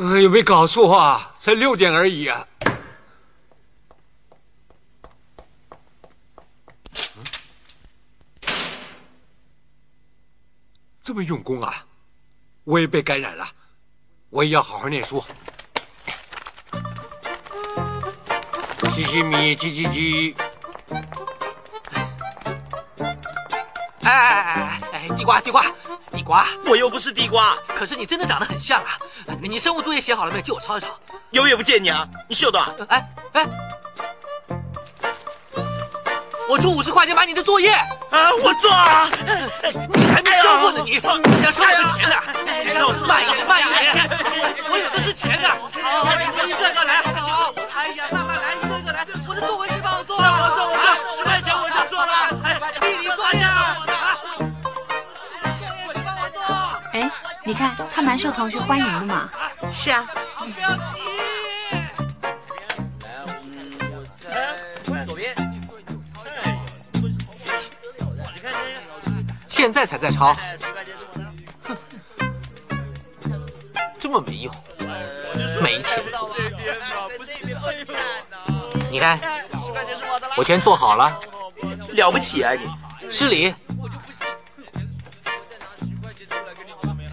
[0.00, 1.34] 嗯，有没有搞错啊？
[1.40, 2.46] 才六点而已啊！
[11.02, 11.84] 这么用功啊！
[12.62, 13.44] 我也被感染了，
[14.30, 15.20] 我也要好好念书。
[18.94, 20.36] 西西米叽叽叽。
[24.02, 25.08] 哎哎哎哎！
[25.16, 25.64] 地瓜地瓜
[26.18, 26.44] 地瓜！
[26.66, 28.98] 我又不是地瓜，可是你真的长得很像啊！
[29.40, 30.42] 你生物作业写好了没有？
[30.42, 30.88] 借我抄一抄。
[31.30, 32.08] 有也不见你啊！
[32.28, 32.60] 你秀的？
[32.88, 33.46] 哎哎！
[36.48, 37.70] 我出五十块钱买你的作业
[38.10, 38.32] 啊！
[38.42, 39.08] 我做啊！
[39.94, 41.12] 你还没交过呢，你你想
[41.52, 42.16] 收我的钱呢？
[43.06, 43.94] 慢一点，慢一点，
[44.70, 45.48] 我有的是钱呢！
[45.80, 46.02] 好，
[46.44, 50.16] 一个个来，好，哎呀，慢慢来，一个个来，我的作文谁帮我做？
[50.16, 50.20] 我
[50.56, 52.12] 做，我做，十块钱我就做了。
[52.42, 53.38] 哎，弟弟作业
[57.48, 59.30] 你看他蛮受同学欢迎的嘛。
[59.72, 60.06] 是啊。
[60.36, 60.76] 不要急。
[65.06, 65.34] 左边。
[69.48, 70.34] 现在才在抄，
[71.64, 71.74] 哼，
[73.98, 74.52] 这么没用，
[75.62, 76.04] 没钱。
[78.90, 79.18] 你看，
[80.36, 81.18] 我全做好了，
[81.94, 82.68] 了不起啊你！
[83.10, 83.54] 失礼。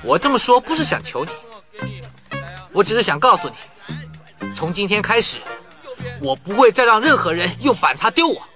[0.07, 1.31] 我这么说不是想求你，
[2.73, 5.39] 我只是想告诉你，从今天开始，
[6.21, 8.47] 我不会再让任何人用板擦丢我。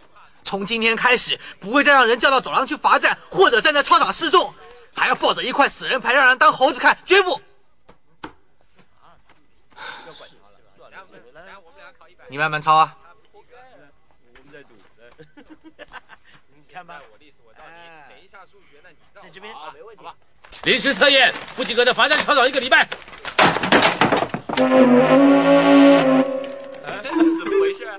[0.43, 4.53] 从今天开始，不会再让人叫到走廊去罚站，或者站在操场示众，
[4.95, 7.41] 还要抱着一块死人牌让人当猴子看，绝不！
[12.27, 12.95] 你慢慢抄啊。
[16.55, 17.71] 你看吧，我历史我到底，
[18.07, 20.03] 等一下数学那你在这边，没问题。
[20.63, 22.87] 临时测验，不及格的罚站操场一个礼拜。
[24.55, 24.79] 怎么
[27.61, 27.97] 回事啊？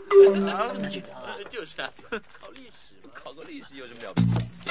[0.72, 1.02] 怎么去？
[1.48, 1.90] 就是啊，
[2.40, 4.70] 考历史，考个历史有什么了不起？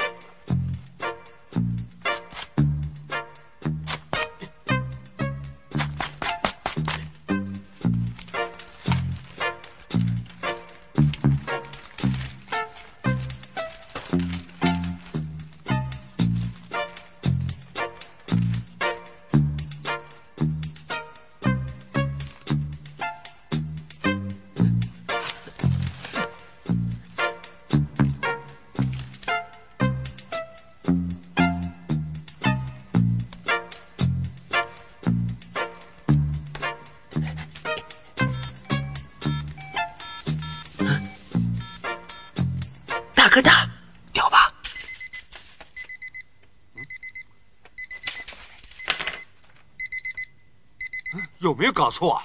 [51.60, 52.24] 没有搞错啊？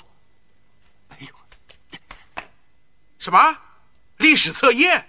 [1.08, 2.44] 哎呦，
[3.18, 3.56] 什么
[4.18, 5.08] 历史测验？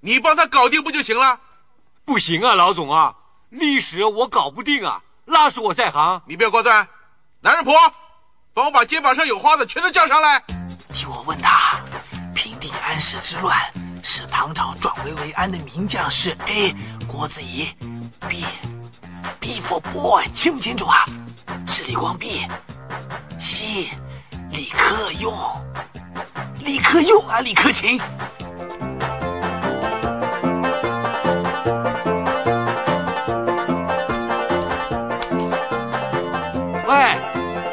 [0.00, 1.38] 你帮他搞定不就行了？
[2.06, 3.14] 不行啊，老总啊，
[3.50, 6.22] 历史我搞不定啊，那是我在行。
[6.26, 6.88] 你不要挂断，
[7.42, 7.74] 男人婆，
[8.54, 10.42] 帮我把肩膀上有花的全都叫上来。
[10.88, 11.78] 替我问他，
[12.34, 13.54] 平定安史之乱
[14.02, 16.74] 使唐朝转危为安的名将是 A
[17.06, 17.68] 郭子仪
[18.26, 18.46] ，B
[19.38, 21.04] B for boy 清不清楚啊？
[21.68, 22.46] 是李光弼
[23.38, 23.88] ，C
[24.50, 25.32] 李克用，
[26.60, 28.00] 李克用啊，李克勤。
[36.86, 36.94] 喂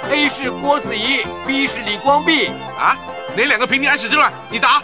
[0.10, 2.48] ，A 是郭子仪，B 是李光弼
[2.78, 2.96] 啊？
[3.36, 4.32] 哪两个平定安史之乱？
[4.50, 4.82] 你答。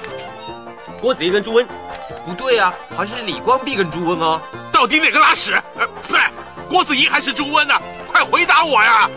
[1.02, 1.68] 郭子仪跟朱温，
[2.26, 4.42] 不对啊，好像是李光弼跟朱温哦。
[4.72, 5.54] 到底哪个拉屎？
[5.78, 6.20] 呃，不对，
[6.68, 7.74] 郭子仪还是朱温呢？
[8.12, 9.10] 快回答我呀！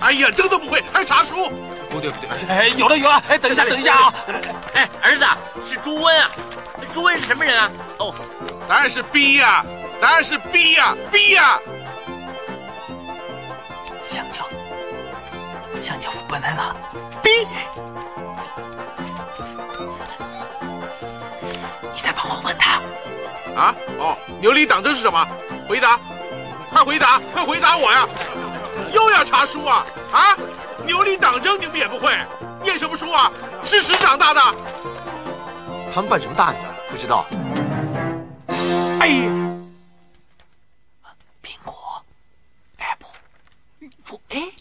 [0.00, 1.50] 哎呀，这都不会，还查书？
[1.90, 4.14] 不对不对，哎，有了有了，哎，等一下等一下啊！
[4.74, 5.24] 哎，儿子
[5.64, 6.30] 是朱温啊，
[6.92, 7.70] 朱温是什么人啊？
[7.98, 8.14] 哦，
[8.68, 9.64] 答案是 B 呀，
[10.00, 11.58] 答案是 B 呀，B 呀。
[14.06, 14.46] 香蕉，
[15.82, 16.72] 香蕉 banana
[17.22, 17.30] B。
[21.94, 22.80] 你再帮我问他。
[23.58, 23.74] 啊？
[23.98, 25.26] 哦，牛李党争是什么？
[25.68, 25.98] 回答，
[26.70, 28.08] 快回答，快回答我呀！
[28.92, 29.86] 又要查书啊？
[30.12, 30.36] 啊？
[30.86, 32.16] 牛李党争你们也不会？
[32.62, 33.32] 念什么书啊？
[33.64, 34.40] 吃屎长大的？
[35.92, 36.66] 他们办什么大案子？
[36.90, 37.26] 不知道。
[39.00, 39.30] 哎呀！
[41.42, 42.04] 苹果
[42.78, 43.12] ，apple，
[44.04, 44.52] 不哎，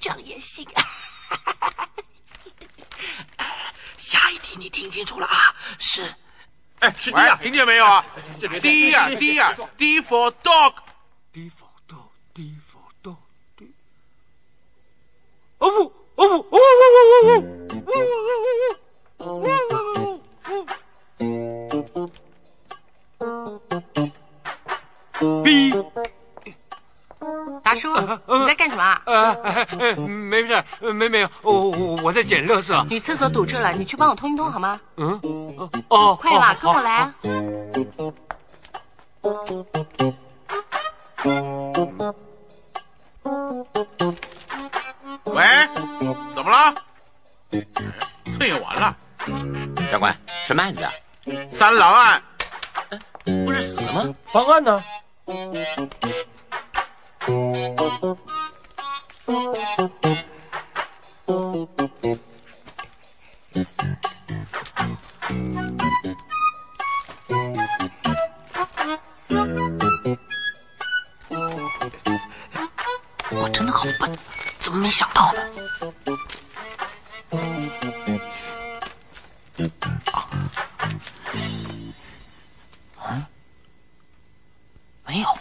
[0.00, 0.66] 这样也行。
[3.98, 5.54] 下一题你听清楚了啊？
[5.78, 6.14] 是，
[6.80, 8.04] 哎，是 D 呀，听见没有啊
[8.40, 10.74] 这？D 呀，D 呀，D for dog。
[11.32, 13.72] D for dog，D for dog，D。
[16.16, 17.42] 哦哦哦哦哦哦
[17.86, 18.00] 哦
[19.18, 19.68] 哦哦哦
[23.18, 23.60] 哦
[25.20, 25.72] 哦逼！
[27.62, 27.88] 达叔，
[28.38, 29.02] 你在干什么啊？
[29.06, 29.32] 呃，
[29.78, 30.62] 呃没事，
[30.92, 32.86] 没没有，我我我在捡垃圾。
[32.88, 34.80] 女厕所堵住了，你去帮我通一通好吗？
[34.96, 35.20] 嗯，
[35.88, 37.14] 哦，快吧，跟我来啊！
[45.36, 45.44] 喂，
[46.32, 46.74] 怎么了？
[48.32, 48.96] 测验完了，
[49.90, 50.16] 长官，
[50.46, 50.90] 什么案子啊？
[51.52, 52.22] 三郎案。
[53.44, 54.14] 不是死了吗？
[54.24, 54.82] 方案呢？
[73.28, 74.18] 我真的好笨，
[74.66, 75.40] 怎么没想到呢？
[77.30, 77.70] 嗯，
[85.06, 85.38] 没有。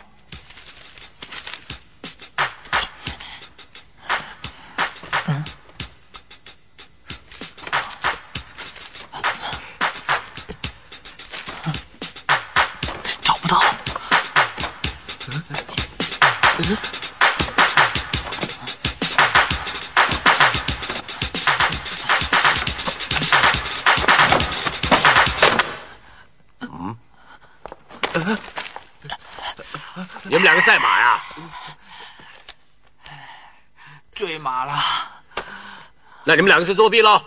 [36.28, 37.24] 那你们两个是作弊喽？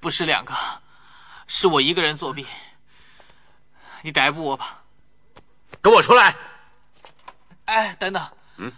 [0.00, 0.52] 不是两个，
[1.46, 2.44] 是我一个人作弊。
[4.02, 4.82] 你逮捕我吧。
[5.80, 6.34] 跟我出来。
[7.66, 8.28] 哎，等等。
[8.56, 8.72] 嗯。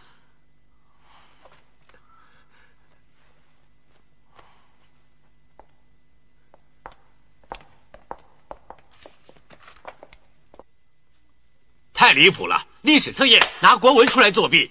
[11.95, 12.67] 太离谱了！
[12.83, 14.71] 历史测验拿国文出来作弊，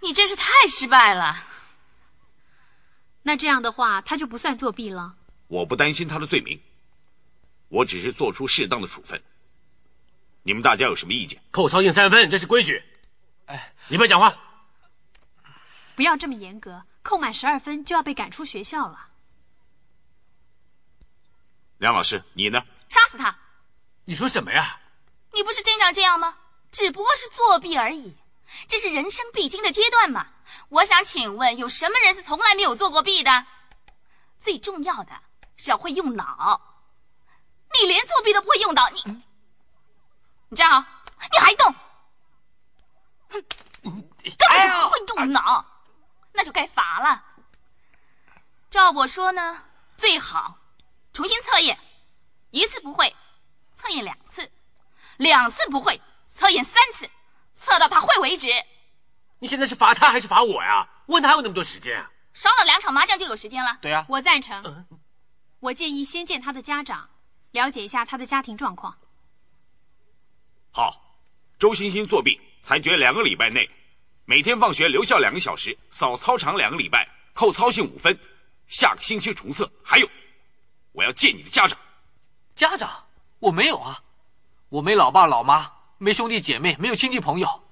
[0.00, 1.47] 你真是太失败了。
[3.28, 5.14] 那这样的话，他就不算作弊了。
[5.48, 6.58] 我不担心他的罪名，
[7.68, 9.22] 我只是做出适当的处分。
[10.44, 11.38] 你们大家有什么意见？
[11.50, 12.82] 扣操性三分，这是规矩。
[13.44, 14.34] 哎，你别讲话。
[15.94, 19.08] 不要这么严格，扣满十二分就要被赶出学校了。
[21.76, 22.64] 梁老师，你呢？
[22.88, 23.36] 杀死他！
[24.06, 24.80] 你说什么呀？
[25.34, 26.34] 你不是真想这样吗？
[26.72, 28.14] 只不过是作弊而已，
[28.66, 30.28] 这是人生必经的阶段嘛。
[30.68, 33.46] 我想请问，有什么人是从来没有做过弊的？
[34.38, 35.12] 最重要的
[35.56, 36.60] 是要会用脑。
[37.74, 39.02] 你连作弊都不会用脑，你
[40.48, 40.84] 你站好，
[41.30, 41.74] 你还动，
[43.28, 43.44] 哼，
[43.82, 45.64] 根本不会动脑，
[46.32, 47.24] 那就该罚了。
[48.70, 49.62] 照我说呢，
[49.96, 50.56] 最好
[51.12, 51.78] 重新测验，
[52.50, 53.14] 一次不会，
[53.74, 54.50] 测验两次。
[55.18, 56.00] 两次不会，
[56.32, 57.10] 测验三次，
[57.58, 58.48] 测到他会为止。
[59.40, 60.88] 你现在是罚他还是罚我呀？
[61.06, 62.10] 我哪有那么多时间啊？
[62.32, 63.78] 少了两场麻将就有时间了。
[63.82, 64.86] 对呀、啊，我赞成。
[65.58, 67.08] 我建议先见他的家长，
[67.50, 68.96] 了解一下他的家庭状况。
[70.70, 71.18] 好，
[71.58, 73.68] 周欣欣作弊，裁决两个礼拜内，
[74.24, 78.16] 每天放学留校两个小时，扫操场两个礼拜，扣操性五分，
[78.68, 79.68] 下个星期重测。
[79.82, 80.08] 还有，
[80.92, 81.76] 我要见你的家长。
[82.54, 83.04] 家长？
[83.40, 84.00] 我没有啊。
[84.68, 87.64] 我没老爸老妈，没兄弟姐妹，没有亲戚朋友。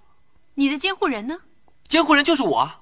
[0.54, 1.38] 你的监护人呢？
[1.88, 2.80] 监护人就是我啊。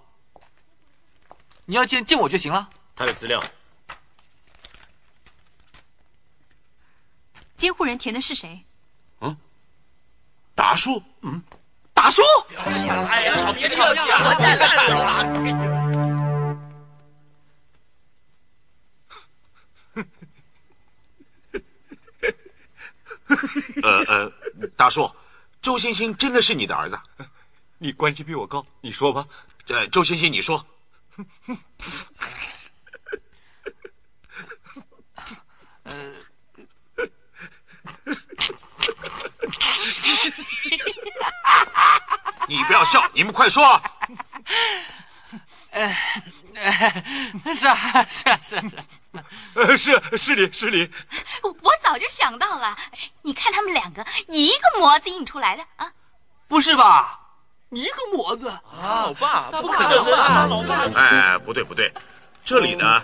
[1.66, 2.70] 你要见见我就行了。
[2.97, 3.42] 他的资料。
[7.57, 8.64] 监护人填的是谁？
[9.20, 9.36] 嗯，
[10.55, 11.03] 达叔。
[11.20, 11.42] 嗯，
[11.92, 12.22] 达叔。
[12.57, 14.59] 哎呀，吵别吵架，我蛋
[14.97, 15.84] 了。
[23.82, 24.32] 呃呃，
[24.76, 25.11] 大叔，
[25.65, 27.01] 周星星真的是你的儿子？
[27.79, 29.27] 你关系比我高，你说吧。
[29.65, 30.67] 这，周星星，你说。
[35.85, 36.12] 呃，
[42.47, 43.65] 你不要笑，你们快说。
[45.73, 45.89] 呃，
[47.57, 48.85] 是啊，是啊，是啊，是啊。
[49.55, 50.91] 呃，是是你是你，
[51.43, 52.77] 我早就想到了。
[53.23, 55.93] 你看他们两个一个模子印出来的啊？
[56.49, 57.21] 不是吧？
[57.71, 58.61] 一个模子啊，
[59.07, 60.85] 老爸，不可能啊，老爸。
[60.95, 61.93] 哎，不对不对，
[62.45, 63.03] 这里呢，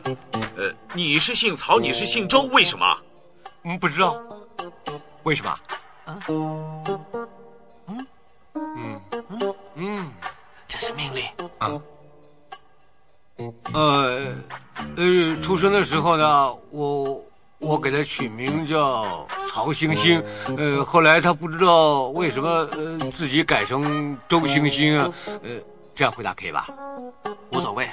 [0.56, 2.98] 呃，你是姓曹，你是姓周，为什么？
[3.64, 4.22] 嗯，不知道，
[5.24, 5.50] 为什么？
[6.06, 6.18] 啊？
[8.76, 10.12] 嗯嗯嗯，
[10.68, 11.24] 这是命令
[11.58, 11.70] 啊。
[13.72, 14.34] 呃，
[14.96, 17.24] 呃，出生的时候呢，我
[17.58, 20.22] 我给他取名叫曹星星，
[20.56, 25.60] 呃，后来他不知道为什么呃自己改成周星星啊，呃，
[25.94, 26.66] 这样回答可以吧？
[27.52, 27.88] 无所谓。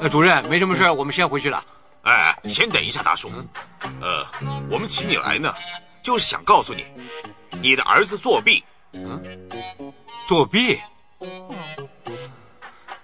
[0.00, 1.64] 呃，主任没什么事我们先回去了。
[2.02, 3.30] 哎，先等一下，大叔。
[4.00, 4.26] 呃，
[4.70, 5.54] 我们请你来呢，
[6.02, 6.84] 就是想告诉你，
[7.60, 8.62] 你的儿子作弊。
[8.92, 9.22] 嗯，
[10.28, 10.78] 作弊？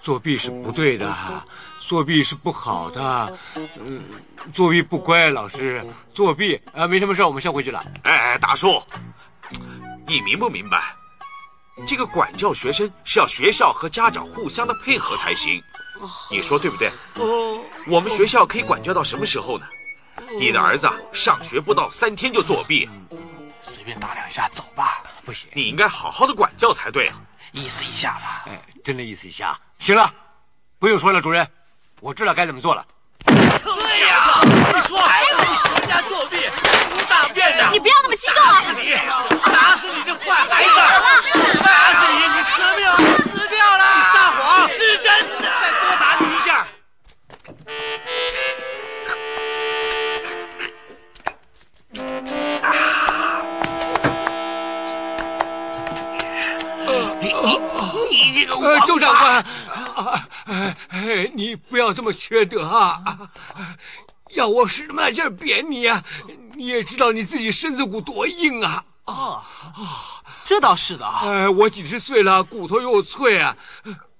[0.09, 1.14] 作弊是不对的，
[1.82, 3.38] 作弊是不好的。
[3.76, 4.02] 嗯，
[4.54, 5.84] 作弊不乖，老师。
[6.14, 7.84] 作弊啊，没什么事我们先回去了。
[8.04, 8.82] 哎哎，大叔，
[10.06, 10.96] 你明不明白？
[11.86, 15.62] 这个管教学生是要学校和家长互相的配合才行。
[16.30, 16.90] 你说对不对？
[17.86, 19.66] 我们学校可以管教到什么时候呢？
[20.38, 22.88] 你的儿子上学不到三天就作弊，
[23.61, 27.20] 随便打两下走吧，不行，你应该好好的管教才对啊，
[27.52, 28.46] 意思一下吧。
[28.46, 28.59] 哎，
[28.89, 29.55] 真的意思一下。
[29.78, 30.11] 行了，
[30.78, 31.47] 不用说了，主任，
[32.01, 32.82] 我知道该怎么做了。
[33.26, 36.49] 对呀，你说还有你熊家作弊，
[36.89, 37.68] 不大便的？
[37.70, 38.62] 你不要那么激动啊！
[38.62, 38.95] 打死你！
[39.53, 40.70] 打死你这坏孩子！
[41.62, 42.20] 打死你！
[42.32, 43.27] 你死命
[58.30, 59.44] 你你这个呃，周长官，
[61.34, 63.02] 你不要这么缺德啊！
[64.34, 66.04] 要我使那么大劲扁你呀，
[66.54, 68.84] 你也知道你自己身子骨多硬啊！
[69.04, 69.42] 啊啊
[70.44, 71.20] 这倒是的啊。
[71.24, 73.56] 哎，我几十岁了，骨头又脆啊。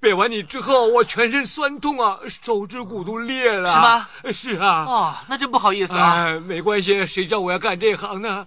[0.01, 3.71] 扁完你之后，我全身酸痛啊，手指骨都裂了。
[3.71, 4.09] 是吗？
[4.33, 4.85] 是啊。
[4.87, 6.15] 哦，那真不好意思啊。
[6.15, 8.47] 哎，没关系，谁叫我要干这行呢？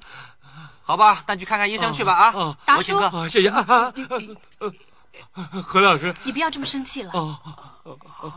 [0.84, 2.56] 好吧，那你去看看医生去吧啊。
[2.76, 3.06] 我请客。
[3.06, 3.94] 啊，谢谢啊。
[5.34, 7.12] 何老师，你不要这么生气了。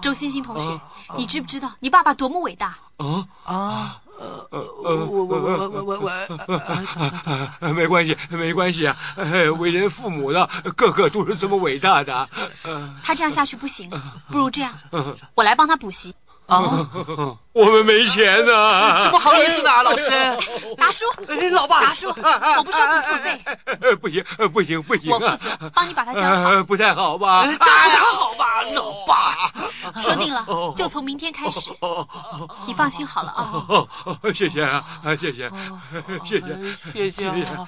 [0.01, 0.80] 周星星同学，
[1.16, 2.78] 你知不知道你爸爸多么伟大？
[2.97, 6.11] 啊啊，呃，我我我我我我
[7.61, 8.97] 我，没关系，没关系啊！
[9.16, 12.28] 哎为人父母的，个个都是这么伟大的。
[13.03, 13.90] 他这样下去不行，
[14.30, 14.72] 不如这样，
[15.34, 16.14] 我来帮他补习。
[16.47, 16.86] 啊，
[17.53, 20.11] 我们没钱呢，这不好意思呢，老师。
[20.76, 21.05] 达叔，
[21.53, 22.09] 老爸，达叔，
[22.59, 23.40] 我不收补习费，
[23.97, 24.22] 不行，
[24.53, 26.62] 不行，不行，我负责帮你把他教好。
[26.64, 27.47] 不太好吧？
[27.47, 29.51] 这不太好吧，老爸。
[30.01, 30.45] 说定了，
[30.76, 31.70] 就从明天开始，
[32.66, 33.64] 你放心好了啊。
[34.34, 34.84] 谢谢啊，
[35.18, 35.51] 谢谢，
[36.26, 37.66] 谢谢，谢谢啊。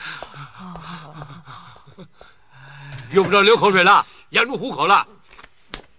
[3.13, 5.07] 用不着流口水了，养入虎口了。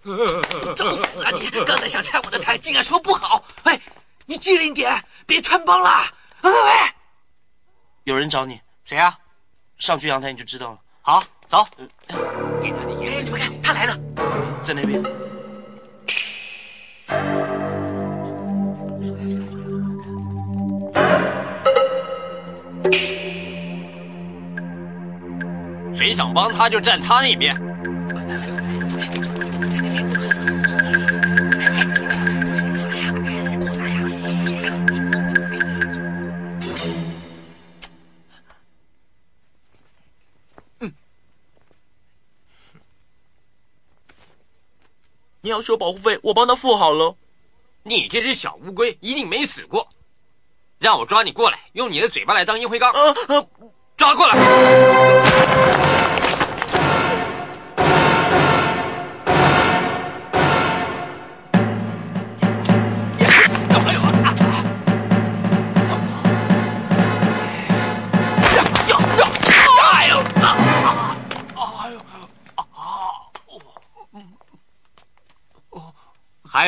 [0.76, 1.50] 找死啊你！
[1.66, 3.44] 刚才想拆我的台，竟然说不好。
[3.64, 3.80] 哎，
[4.26, 6.06] 你机灵点，别穿帮了。
[6.42, 6.72] 喂喂喂，
[8.06, 9.18] 有人找你，谁啊？
[9.80, 10.80] 上去阳台你就知道了。
[11.02, 11.68] 好，走。
[12.62, 13.98] 给他的眼你们看，他来了，
[14.64, 15.04] 在那边。
[25.96, 27.54] 谁想帮他就站他那边。
[45.48, 47.16] 你要收保护费，我帮他付好了。
[47.84, 49.88] 你这只小乌龟一定没死过，
[50.78, 52.92] 让我抓你过来，用你的嘴巴来当烟灰缸。
[52.92, 53.48] 呃呃，
[53.96, 55.87] 抓过来。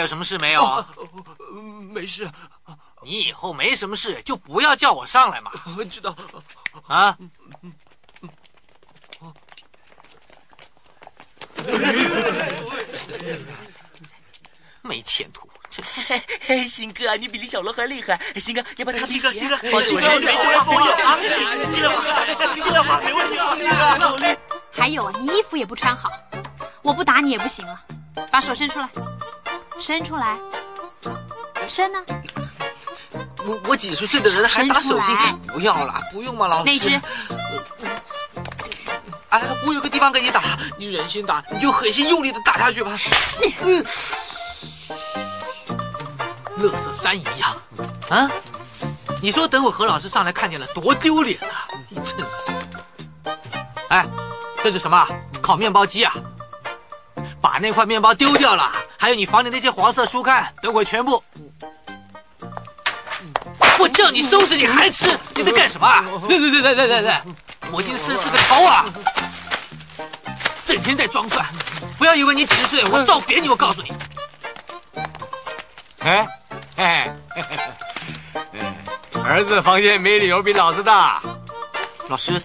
[0.10, 0.64] 什么事没有？
[0.64, 0.86] 哦
[1.94, 2.28] 没事。
[3.04, 5.52] 你以后没什么事就不要叫我上来嘛。
[5.90, 6.16] 知道。
[6.88, 7.16] 啊。
[14.82, 18.20] 没前途，这嘿嘿， 新哥，你比李小龙还厉害。
[18.38, 19.32] 新哥，要不要擦皮鞋？
[19.32, 21.16] 新哥，新哥，新哥，没酒要朋友啊！
[21.72, 22.02] 尽量吧，
[22.56, 23.96] 进来吧，没问题啊，
[24.72, 26.10] 还有啊，你衣服也不穿好，
[26.82, 27.80] 我不打你也不行了。
[28.32, 28.90] 把手伸出来，
[29.80, 30.38] 伸出来，
[31.68, 32.00] 伸呢？
[33.46, 35.18] 我我几十岁的人还打手心？
[35.54, 36.66] 不要了，不用嘛，老师。
[36.66, 37.02] 那只？
[39.30, 40.42] 哎，我有个地方给你打，
[40.78, 42.98] 你忍心打，你就狠心用力的打下去吧。
[43.62, 43.84] 嗯，
[46.58, 47.56] 乐色山一样，
[48.10, 48.30] 啊？
[49.22, 51.66] 你说等我何老师上来看见了，多丢脸啊！
[51.90, 52.52] 你真是。
[53.90, 54.06] 哎，
[54.64, 55.08] 这是什么？
[55.42, 56.14] 烤面包机啊！
[57.42, 61.24] 把那块面包丢掉了，还有你房里那些黄色书刊，等会全部。
[63.80, 67.24] 我叫你收拾你还吃，你在干什么来来来来来来，
[67.72, 68.86] 我今天生是个头啊！
[70.66, 71.46] 整天在装蒜，
[71.98, 73.48] 不要以为你几十岁，我照扁你！
[73.48, 73.94] 我告诉你。
[76.00, 76.28] 哎，
[76.76, 77.16] 哎，
[79.24, 81.22] 儿子房间没理由比老子大。
[82.10, 82.42] 老师，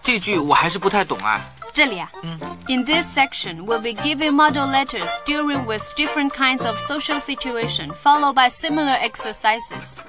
[0.00, 1.44] 这句我还是不太懂啊。
[1.77, 2.37] 这里啊，嗯
[2.67, 7.87] In this section, we'll be giving model letters dealing with different kinds of social situation,
[7.89, 9.99] followed by similar exercises.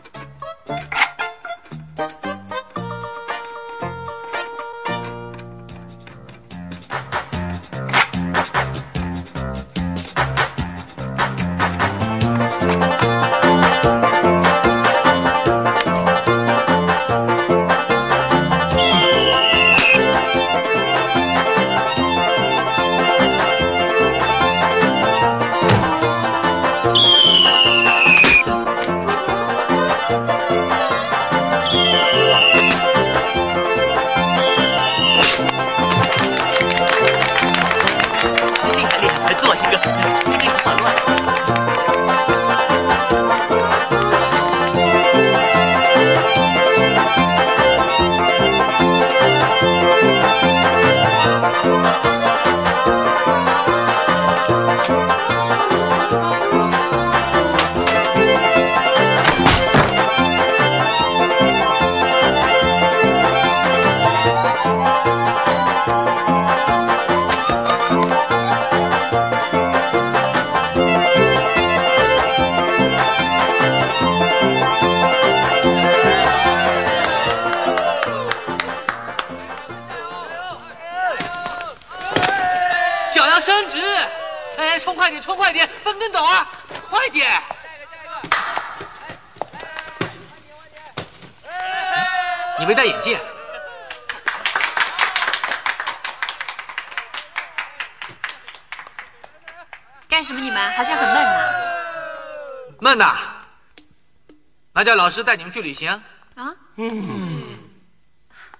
[104.89, 105.87] 叫老师带你们去旅行。
[106.33, 106.51] 啊？
[106.77, 107.59] 嗯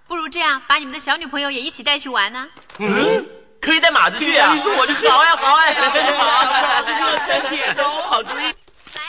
[0.08, 3.28] 不如这样，把你们的小女朋友也一起带去玩呢、嗯，
[3.60, 4.54] 可以带马子去啊！
[4.54, 5.74] 你说我就好呀，好呀，
[6.14, 8.54] 好，热真点头，好主意。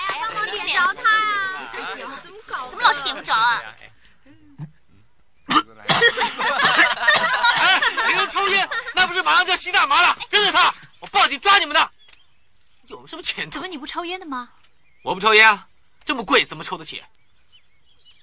[0.08, 1.70] 帮忙点着他呀！
[1.74, 2.68] 哎呀，怎么搞？
[2.68, 3.62] 怎么老是点不着啊？
[7.58, 8.66] 哎，谁能抽烟？
[8.94, 10.16] 那不是马上就要吸大麻了？
[10.30, 11.90] 跟着他，我报警抓你们的！
[12.86, 13.52] 有什么前途？
[13.52, 14.48] 怎么你不抽烟的吗？
[15.02, 15.66] 我不抽烟啊，
[16.10, 17.00] 这么贵怎么抽得起？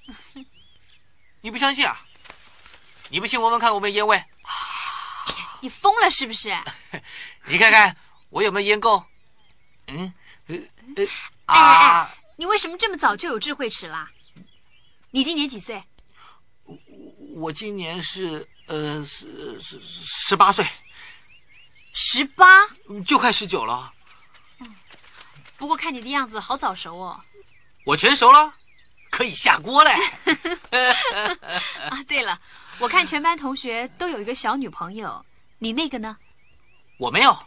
[1.39, 2.05] 你不相信啊？
[3.09, 4.21] 你不信闻闻看我们烟味，
[5.63, 6.53] 你疯了是不是？
[7.47, 7.95] 你看看
[8.29, 9.01] 我有没有烟垢？
[9.88, 10.13] 嗯，
[10.47, 10.55] 呃
[10.97, 11.07] 呃哎
[11.45, 14.11] 哎啊哎，，你为什么这么早就有智慧齿啦？
[15.11, 15.81] 你今年几岁？
[17.38, 20.67] 我今年是呃十十十八岁，
[21.93, 22.67] 十八。
[23.05, 23.93] 就快十九了。
[25.55, 27.23] 不过看你的样子，好早熟哦。
[27.88, 28.53] 我全熟了，
[29.09, 29.91] 可以下锅嘞。
[31.89, 32.38] 啊，对了，
[32.79, 35.25] 我看全班同学都有一个小女朋友，
[35.59, 36.17] 你那个呢？
[36.97, 37.39] 我没有，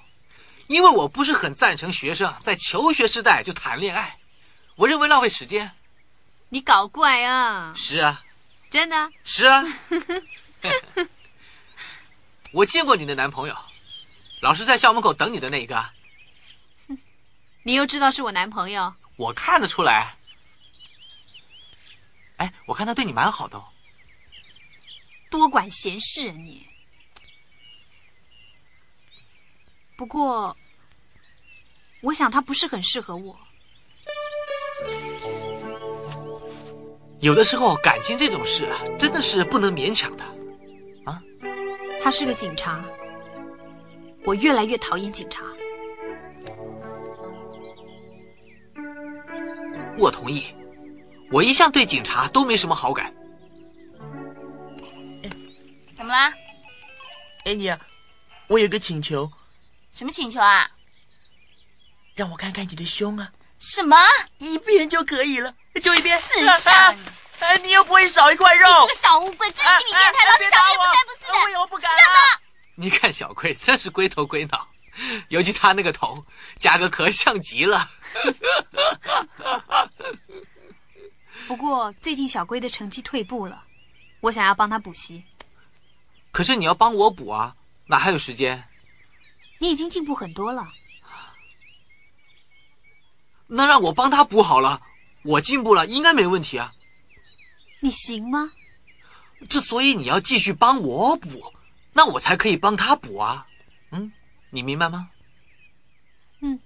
[0.68, 4.18] 因为我不是很赞成学生在求学时代就谈恋爱，
[4.76, 5.72] 我认为浪费时间。
[6.48, 7.74] 你搞怪啊！
[7.76, 8.24] 是啊，
[8.70, 9.12] 真的？
[9.22, 9.62] 是啊。
[12.52, 13.54] 我见过你的男朋友，
[14.40, 15.84] 老师在校门口等你的那一个，
[17.62, 18.94] 你又知道是我男朋友？
[19.16, 20.16] 我看得出来。
[22.40, 23.64] 哎，我看他对你蛮好的哦。
[25.30, 26.66] 多管闲事啊你！
[29.94, 30.56] 不过，
[32.00, 33.38] 我想他不是很适合我。
[37.20, 40.24] 有的时候感情这种事啊，真的是不能勉强的。
[41.04, 41.22] 啊
[42.02, 42.82] 他是个警察，
[44.24, 45.44] 我越来越讨厌警察。
[49.98, 50.46] 我同意，
[51.30, 53.14] 我一向对警察都没什么好感。
[55.96, 56.32] 怎么啦？
[57.44, 57.78] 哎你啊，
[58.48, 59.30] 我有个请求，
[59.92, 60.68] 什么请求啊？
[62.14, 63.96] 让我看看你的胸啊，什么？
[64.38, 66.20] 一遍就可以了，就一遍。
[66.28, 66.94] 自杀！
[67.40, 68.66] 哎，你又不会少一块肉。
[68.68, 71.38] 你这个小乌龟，真心理变态，老是小气不三不四的。
[71.44, 72.40] 我以后不敢了。
[72.74, 74.68] 你看小龟真是龟头龟脑，
[75.28, 76.22] 尤其他那个头，
[76.58, 77.88] 加个壳像极了。
[81.50, 83.64] 不过最近小龟的成绩退步了，
[84.20, 85.24] 我想要帮他补习。
[86.30, 88.68] 可是你要帮我补啊，哪还有时间？
[89.58, 90.68] 你已经进步很多了。
[93.48, 94.80] 那让我帮他补好了，
[95.24, 96.72] 我进步了，应该没问题啊。
[97.80, 98.52] 你行吗？
[99.48, 101.52] 之所以你要继续帮我补，
[101.92, 103.44] 那我才可以帮他补啊。
[103.90, 104.12] 嗯，
[104.50, 105.10] 你明白吗？
[106.42, 106.60] 嗯，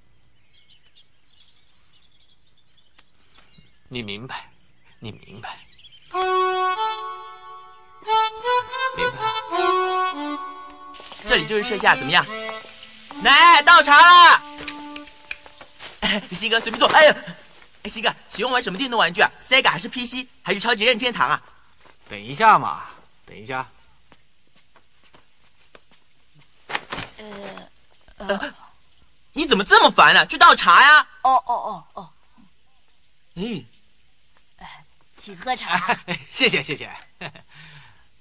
[3.88, 4.50] 你明白，
[5.04, 5.58] 你明白，
[8.96, 9.18] 明白。
[11.26, 12.24] 这里就是设下，怎么样？
[13.22, 14.40] 来，倒茶了。
[16.32, 16.88] 西哥，随便坐。
[16.88, 17.14] 哎呀，
[17.82, 21.42] 哎，新哥，喜欢玩什么电动玩具啊？Sega 还是 PC 还是超级任天堂啊？
[22.08, 22.84] 等一下嘛，
[23.26, 23.68] 等一下。
[27.18, 28.54] 呃呃，
[29.34, 30.24] 你怎么这么烦呢？
[30.24, 31.06] 去倒茶呀！
[31.20, 32.10] 哦哦哦哦，
[33.34, 33.62] 嗯，
[35.24, 35.80] 请喝茶。
[36.30, 36.90] 谢谢谢谢。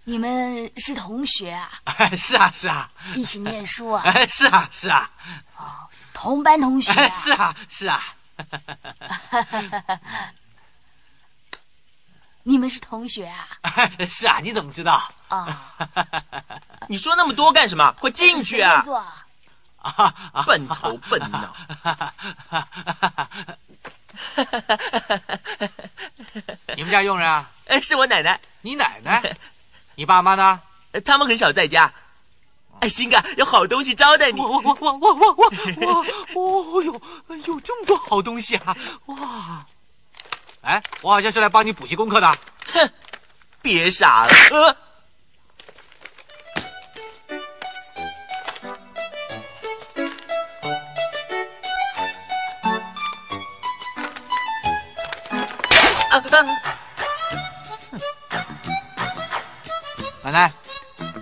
[0.06, 1.70] 你们是同学啊？
[2.16, 2.90] 是啊是啊。
[3.14, 4.02] 一起念书啊？
[4.08, 5.12] 哎， 是啊是啊。
[5.58, 5.66] 哦，
[6.14, 6.94] 同班同学。
[6.94, 8.02] 哎，是啊是啊。
[12.44, 13.48] 你们是同学啊？
[14.08, 15.12] 是啊，你怎么知道？
[15.28, 15.76] 啊，
[16.88, 17.92] 你说那么多干什么？
[18.00, 18.82] 快进去啊！
[20.46, 21.56] 笨头笨脑。
[26.76, 27.50] 你们家佣人啊？
[27.68, 28.40] 哎，是我奶奶。
[28.62, 29.36] 你奶奶？
[29.96, 30.62] 你爸妈呢？
[31.06, 31.92] 他们很少在家。
[32.80, 34.42] 哎，新哥，有好东西招待你。
[34.42, 35.46] 哇哇哇哇哇哇哇！
[36.36, 37.00] 哦哟，
[37.46, 38.76] 有这么多好东西啊！
[39.06, 39.66] 哇！
[40.62, 42.28] 哎，我好像是来帮你补习功课的。
[42.74, 42.92] 哼，
[43.62, 44.34] 别傻了。
[44.52, 44.76] 呃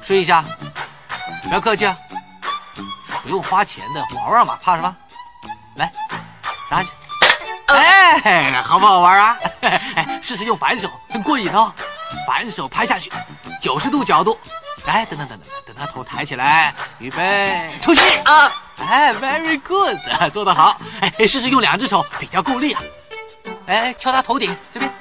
[0.04, 0.44] 睡一下，
[1.44, 1.96] 不要客气啊，
[3.24, 4.96] 不用花钱的，玩玩嘛，怕什么？
[5.76, 5.92] 来，
[6.70, 6.90] 拿去。
[7.68, 9.38] 哎，好不好玩啊？
[9.62, 11.72] 哎，试试用反手，很过瘾哦。
[12.28, 13.10] 反手拍下去，
[13.62, 14.38] 九十度角度。
[14.86, 18.52] 哎，等等等等，等他头抬起来，预备，出击啊！
[18.80, 19.96] 哎，very good，
[20.34, 20.76] 做得好。
[21.00, 22.82] 哎，试试用两只手，比较够力啊。
[23.68, 24.92] 哎，敲他头顶这边。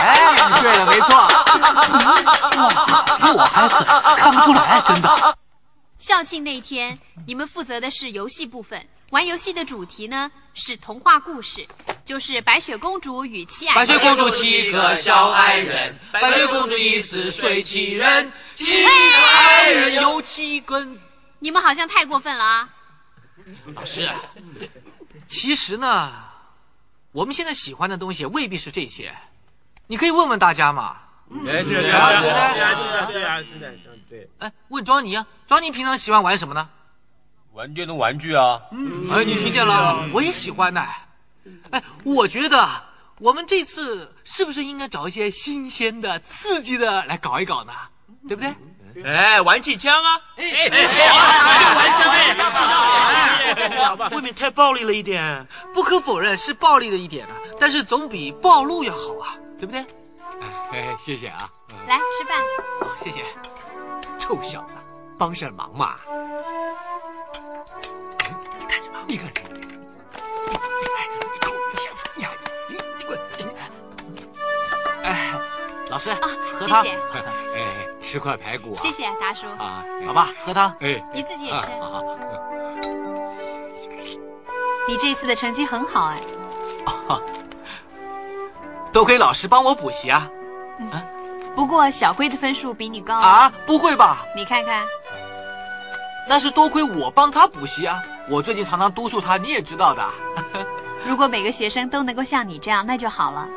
[0.00, 1.08] 哎，对了，没错。
[2.56, 5.36] 哇，比我还狠，看不出来，真的。
[5.98, 8.86] 校庆那天，你们负责的是游戏部分。
[9.10, 11.64] 玩游戏的主题呢是童话故事，
[12.04, 13.86] 就是白雪公主与七矮人。
[13.86, 20.98] 白雪公主七个小矮人，白雪公主一次睡七人，七个矮人有七根。
[21.38, 22.68] 你们好像太过分了啊！
[23.74, 24.10] 老师，
[25.28, 26.12] 其实呢，
[27.12, 29.14] 我们现在喜欢的东西未必是这些，
[29.86, 30.96] 你可以问问大家嘛。
[31.46, 32.72] 哎，对对啊，对啊，对啊，
[33.10, 33.40] 对啊，
[34.08, 34.28] 对。
[34.38, 36.68] 哎，问庄尼啊，庄尼平常喜欢玩什么呢？
[37.52, 38.60] 玩电动玩具啊！
[38.72, 40.08] 嗯，哎，你听见了？
[40.12, 40.84] 我也喜欢呢。
[41.70, 42.68] 哎，我觉得
[43.18, 47.72] 我们这次是不是应该找一些新鲜的、刺激的来搞一搞呢？
[48.28, 48.54] 对不对？
[49.04, 50.20] 哎，玩气枪啊！
[50.36, 50.68] 哎哎，
[51.76, 54.08] 玩枪哎！
[54.10, 55.46] 未免太暴力了一点。
[55.72, 59.84] 不可否认是暴力的一点啊，但是总比暴露要好啊，对不对？
[60.72, 61.50] 哎，谢谢啊！
[61.86, 62.42] 来吃饭。
[62.80, 63.24] 好，谢谢。
[64.18, 64.68] 臭小子，
[65.18, 65.96] 帮上忙嘛！
[68.58, 68.98] 你干什么？
[69.06, 69.50] 你干什么？
[70.96, 71.52] 哎，你狗，
[72.98, 73.18] 你滚！
[75.02, 75.32] 哎，
[75.88, 76.18] 老师啊，
[76.58, 76.82] 喝汤。
[76.82, 76.96] 谢谢。
[77.54, 78.80] 哎，吃块排骨啊！
[78.80, 80.74] 谢谢达叔啊，好吧，喝汤。
[80.80, 81.68] 哎，你自己也吃。
[81.80, 82.02] 好好。
[84.88, 86.20] 你这次的成绩很好哎。
[87.08, 87.22] 哦，
[88.94, 90.30] 多亏老师帮我补习啊。
[90.78, 90.88] 嗯。
[91.56, 93.52] 不过小龟的分数比你高啊？
[93.66, 94.24] 不会吧？
[94.36, 94.86] 你看看。
[96.28, 98.00] 那是多亏我帮他补习啊！
[98.30, 100.08] 我最近常常督促他，你也知道的。
[101.04, 103.48] 如果每个学生都能够像你这样，那就好了。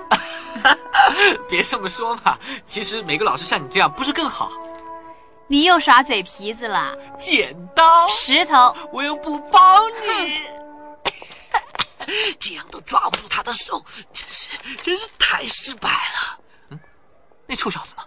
[1.48, 2.36] 别这么说嘛，
[2.66, 4.50] 其实每个老师像你这样不是更好？
[5.46, 6.96] 你又耍嘴皮子了。
[7.18, 11.12] 剪刀、石头，我又不帮你，
[12.40, 13.84] 这样都抓不住他的手，
[14.14, 14.50] 真是
[14.84, 16.40] 真是太失败了。
[16.70, 16.80] 嗯，
[17.48, 18.04] 那臭小子呢？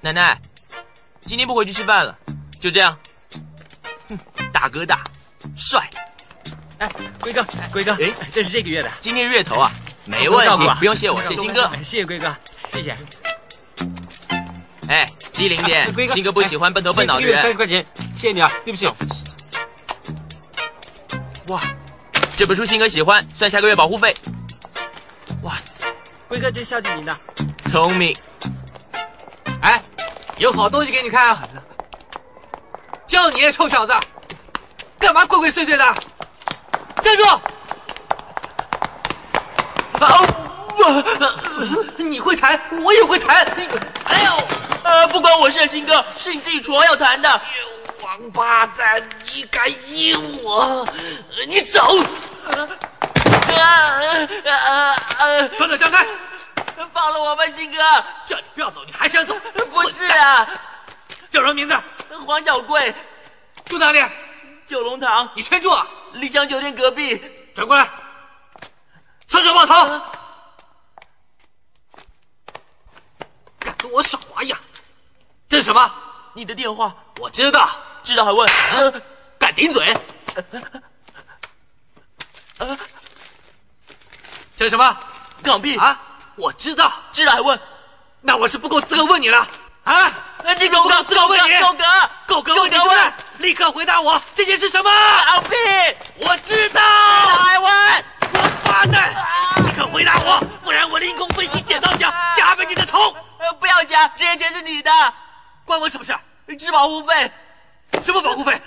[0.00, 0.40] 奶奶，
[1.26, 2.16] 今天不回去吃饭了，
[2.62, 2.96] 就这样。
[4.08, 4.18] 哼，
[4.52, 5.04] 大哥大，
[5.56, 5.88] 帅。
[6.78, 6.90] 哎，
[7.20, 9.70] 龟哥，龟哥，哎，这是这个月的，今天月头啊，
[10.06, 11.70] 没问题，不用谢我，谢新哥。
[11.76, 12.34] 谢谢龟哥，
[12.72, 12.96] 谢谢。
[14.88, 17.42] 哎，机灵点，新哥不喜欢笨头笨脑的人。
[17.42, 17.84] 三十块钱，
[18.16, 18.86] 谢谢你啊，对不起。
[21.48, 21.62] 哇，
[22.40, 24.16] 这本书新哥喜欢，算下个月保护费。
[25.42, 25.84] 哇塞，
[26.26, 27.12] 龟哥真孝敬您的，
[27.70, 28.16] 聪明。
[29.60, 29.78] 哎，
[30.38, 31.46] 有好东西给你看啊！
[33.06, 33.92] 就你臭小子，
[34.98, 35.84] 干嘛鬼鬼祟祟的？
[37.02, 37.24] 站住！
[40.02, 40.49] 啊！
[40.80, 43.36] 不，你会弹，我也会弹。
[44.04, 44.48] 哎呦，
[44.82, 47.40] 呃，不关我事，新哥，是你自己说要弹的。
[48.02, 50.86] 王八蛋，你敢阴我？
[51.46, 51.80] 你走！
[52.50, 52.68] 啊
[54.46, 56.06] 啊啊双手张开，
[56.92, 57.78] 放了我吧，新哥！
[58.24, 59.34] 叫你不要走，你还想走？
[59.70, 60.48] 不是啊，
[61.30, 61.76] 叫什么名字？
[62.26, 62.94] 黄小贵，
[63.66, 64.02] 住哪里？
[64.66, 65.28] 九龙塘。
[65.34, 65.86] 你先住啊！
[66.14, 67.22] 丽江酒店隔壁。
[67.54, 67.88] 转过来，
[69.28, 70.00] 双手抱头。
[73.60, 74.58] 敢跟我耍花样？
[75.48, 75.92] 这是什么？
[76.34, 76.92] 你的电话。
[77.20, 77.68] 我知道，
[78.02, 78.48] 知道还问？
[79.38, 79.96] 敢顶嘴？
[84.56, 84.96] 这是什么？
[85.42, 86.00] 港币啊！
[86.36, 87.58] 我知道，知道还问？
[88.20, 89.46] 那我是不够资格问你了
[89.84, 90.12] 啊！
[90.58, 91.60] 你够不够资格问你？
[91.60, 91.84] 够格，
[92.26, 94.90] 够格问你问，立刻回答我，这件是什么？
[95.26, 95.56] 港币！
[96.18, 96.80] 我知道。
[96.80, 98.04] 还问？
[98.34, 99.14] 王八蛋！
[99.64, 103.16] 立刻回答我，不然我凌空飞起剪刀脚夹飞你的头！
[103.58, 104.90] 不要夹，这些钱是你的，
[105.64, 106.14] 关我什么事？
[106.58, 107.32] 吃保护费。
[108.02, 108.60] 什么保护费？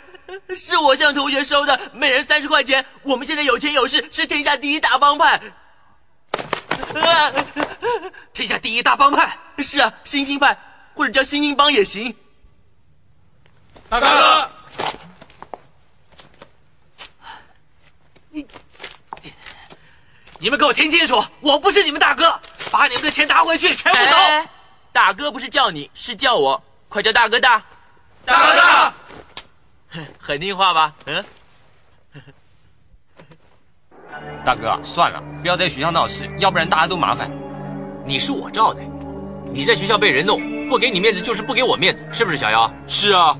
[0.55, 2.85] 是我向同学收的，每人三十块钱。
[3.03, 5.39] 我们现在有钱有势，是天下第一大帮派。
[8.33, 9.37] 天下第一大帮派？
[9.59, 10.57] 是啊，星星派，
[10.95, 12.15] 或者叫星星帮也行。
[13.89, 14.51] 大哥，
[18.29, 18.47] 你
[20.39, 22.39] 你们给我听清楚，我不是你们大哥，
[22.71, 24.15] 把你们的钱拿回去，全部走。
[24.15, 24.49] 哎、
[24.93, 27.63] 大哥不是叫你，是叫我，快叫大哥大。
[28.23, 28.93] 大哥大，
[30.19, 30.93] 很听话吧？
[31.05, 31.25] 嗯。
[34.45, 37.31] 大哥，算了，不要在学校闹事，要不然大家都麻烦。
[38.05, 38.81] 你是我罩的，
[39.51, 42.71] 你在学校被人弄，不给你面子就是不给我面子，是不是小妖？
[42.87, 43.35] 是啊。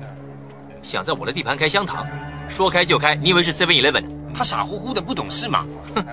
[0.82, 2.04] 想在我的地盘开香堂，
[2.48, 4.04] 说开就开，你以为是 Seven Eleven？
[4.34, 5.64] 他傻乎乎的，不懂事吗。
[5.94, 6.04] 哼，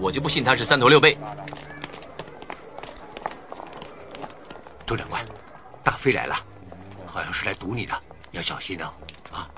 [0.00, 1.16] 我就不信他是三头六臂。
[4.92, 5.24] 周长官，
[5.82, 6.36] 大飞来了，
[7.06, 7.98] 好像是来堵你的，
[8.32, 8.92] 要小心啊！
[9.32, 9.48] 啊，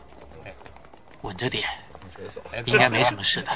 [1.22, 1.68] 稳着点。
[2.66, 3.50] 应该没什么事的。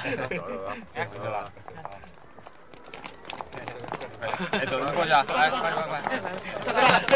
[4.51, 5.25] 哎，走人过去啊！
[5.29, 6.03] 来，快快快！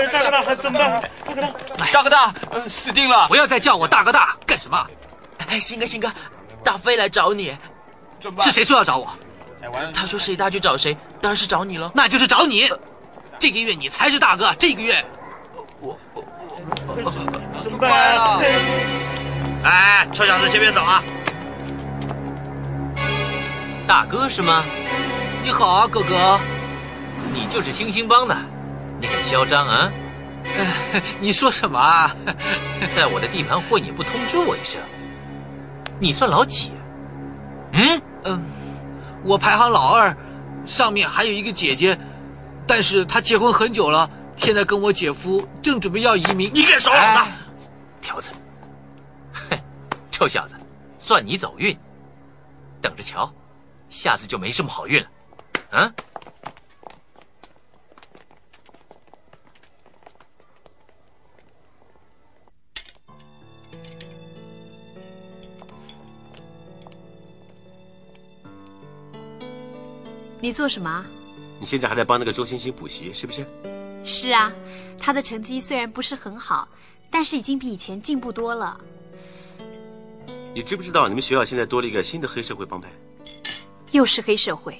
[0.07, 1.03] 大哥大，怎么办？
[1.27, 1.53] 大哥大，
[1.93, 3.27] 大哥大，呃，死定了！
[3.27, 4.87] 不要再叫我大哥大，干什么？
[5.49, 6.09] 哎，新哥，新哥，
[6.63, 7.57] 大飞来找你。
[8.43, 9.13] 是谁说要找我？
[9.93, 11.91] 他说谁大就找谁，当然是找你了。
[11.97, 12.71] 那就是找你。
[13.39, 15.05] 这个月你才是大哥，这个月
[15.81, 16.25] 我我
[17.05, 17.11] 我
[17.63, 18.41] 怎么办啊？
[19.65, 21.03] 哎，臭小子，先别走啊！
[23.87, 24.65] 大哥是吗？
[25.45, 26.39] 你好啊，哥哥。
[27.35, 28.37] 你就是星星帮的，
[29.01, 29.91] 你很嚣张啊！
[31.19, 32.15] 你说什么啊？
[32.95, 34.81] 在我的地盘混也不通知我一声，
[35.99, 36.73] 你算老几？
[37.73, 38.43] 嗯嗯，
[39.25, 40.15] 我排行老二，
[40.67, 41.99] 上面还有一个姐姐，
[42.67, 46.51] 但是他结婚很久了，现在跟我姐夫正准备要移民。
[46.55, 47.29] 你敢耍老大？
[48.01, 48.31] 条子，
[49.33, 49.59] 哼，
[50.11, 50.57] 臭小子，
[50.99, 51.79] 算你走运，
[52.81, 53.33] 等着瞧。
[53.89, 55.09] 下次就没这么好运了，
[55.73, 55.95] 嗯！
[70.41, 71.05] 你做什么？
[71.63, 73.47] 你现在还在帮那个周星星补习，是不是？
[74.05, 74.53] 是啊，
[74.99, 76.67] 他的成绩虽然不是很好，
[77.09, 78.77] 但是已经比以前进步多了。
[80.53, 82.91] 你知不知道你们学校现在多了一个新的黑社会帮派？
[83.93, 84.77] 又是黑社会，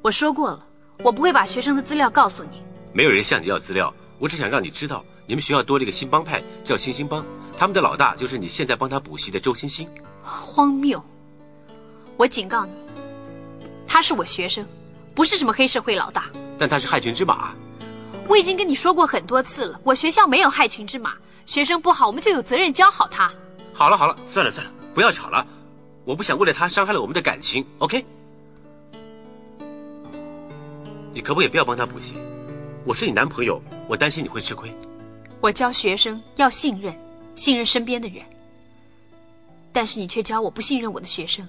[0.00, 0.64] 我说过了，
[1.02, 2.62] 我不会把学生的资料告诉你。
[2.92, 7.26] 没有人向你要资料，我只想让你知道，你们学校多了一个新帮派，叫星星帮，
[7.58, 9.88] 他们的老大就是你现在帮他补习的周星星。
[10.22, 11.04] 荒谬！
[12.16, 12.72] 我警告你，
[13.84, 14.64] 他是我学生，
[15.18, 16.30] 不是什么黑社会老大。
[16.56, 17.52] 但他是害群之马。
[18.28, 23.28] 我已经跟你说过很多次了，我学校没有害群之马，学生不好，我们就有责任教好他。
[23.72, 25.44] 好了好了，算了算了，不要吵了，
[26.04, 28.06] 我不想为了他伤害了我们的感情，OK？
[31.12, 32.14] 你可不可以不要帮他补习？
[32.84, 34.72] 我是你男朋友，我担心你会吃亏。
[35.40, 36.96] 我教学生要信任，
[37.34, 38.24] 信任身边的人。
[39.72, 41.44] 但是你却教我不信任我的学生，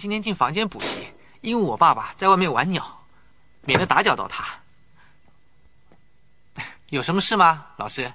[0.00, 3.04] 今天进房间补习，因为我爸爸在外面玩鸟，
[3.60, 4.58] 免得打搅到他。
[6.88, 8.10] 有什么事吗，老师？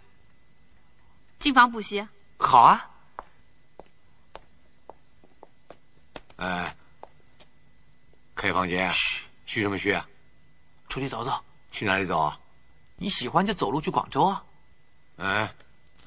[1.38, 2.08] 进房补习。
[2.40, 2.90] 好啊。
[6.38, 6.76] 哎，
[8.34, 8.90] 开房间。
[8.90, 10.10] 嘘，嘘什么嘘啊？
[10.90, 11.40] 出去走走。
[11.70, 12.34] 去哪里走？
[12.96, 14.44] 你喜欢就走路去广州啊。
[15.18, 15.54] 哎，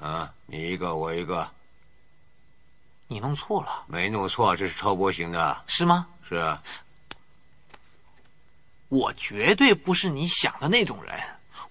[0.01, 1.49] 啊，你一个我一个。
[3.09, 3.85] 你弄错了。
[3.87, 5.63] 没弄错，这是超薄型的。
[5.67, 6.07] 是吗？
[6.29, 6.63] 是啊。
[8.89, 11.15] 我绝对不是你想的那种人，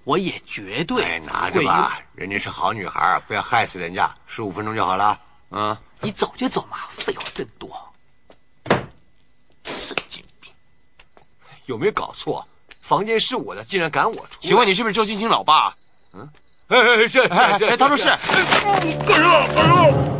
[0.04, 1.04] 我也绝对。
[1.04, 4.14] 哎，拿着吧，人家是好女孩，不要害死人家。
[4.26, 5.20] 十五分钟就好了。
[5.52, 7.70] 嗯，你走就走嘛，废话真多。
[9.80, 10.52] 神经病，
[11.66, 12.46] 有没有搞错？
[12.82, 14.40] 房间是我的，竟然赶我出？
[14.40, 15.76] 请问你是不是周青青老爸？
[16.14, 16.30] 嗯，
[16.68, 18.06] 哎哎，是，哎，他说是。
[18.06, 18.20] 干
[19.16, 19.48] 什么？
[19.56, 20.16] 干什么？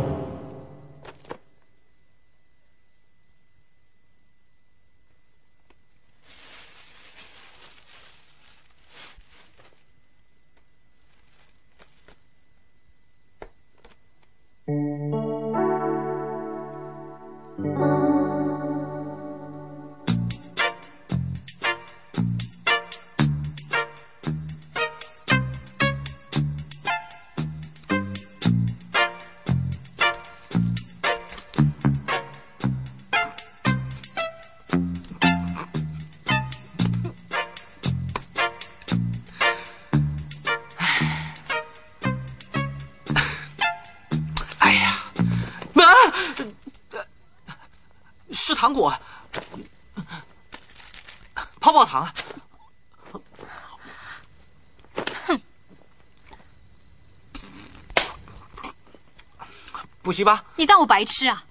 [60.08, 60.42] 补习吧。
[60.56, 61.44] 你当我白痴啊？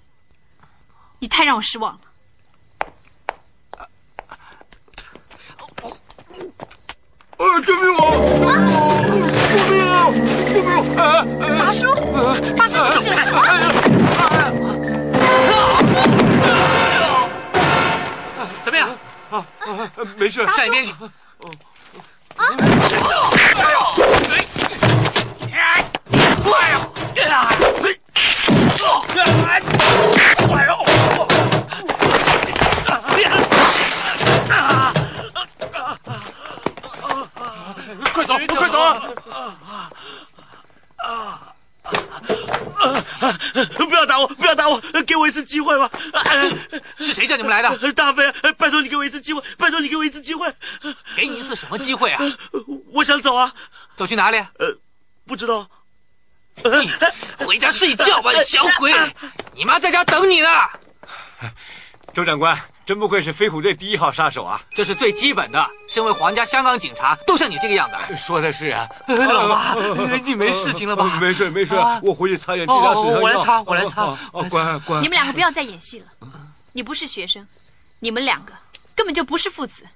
[1.20, 2.00] 你太让我失望了。
[7.36, 8.02] 呃，救命啊！
[9.64, 10.10] 救命啊！
[10.50, 10.90] 救命啊！
[10.90, 11.22] 救命啊！
[11.56, 11.86] 八叔，
[12.56, 13.14] 发生什么事了？
[18.64, 18.90] 怎么样？
[19.30, 20.92] 啊啊，没事，站一边去。
[51.68, 52.18] 什么机会啊？
[52.92, 53.52] 我想走啊！
[53.94, 54.38] 走去哪里？
[54.38, 54.74] 呃，
[55.26, 55.68] 不知道。
[57.36, 58.90] 回家睡觉吧，小鬼！
[59.54, 60.48] 你妈在家等你呢。
[62.14, 64.58] 周长官，真不愧是飞虎队第一号杀手啊！
[64.70, 65.70] 这是最基本的。
[65.90, 68.16] 身为皇家香港警察，都像你这个样子。
[68.16, 69.74] 说的是啊， 老妈，
[70.24, 71.18] 你没事情了吧？
[71.20, 73.02] 没事没事，我回去擦点地下水。
[73.20, 74.04] 我来擦，我来擦。
[74.32, 75.00] 哦，乖乖。
[75.02, 76.06] 你们两个不要再演戏了。
[76.72, 77.46] 你不是学生，
[78.00, 78.54] 你们两个
[78.94, 79.86] 根本就不是父子。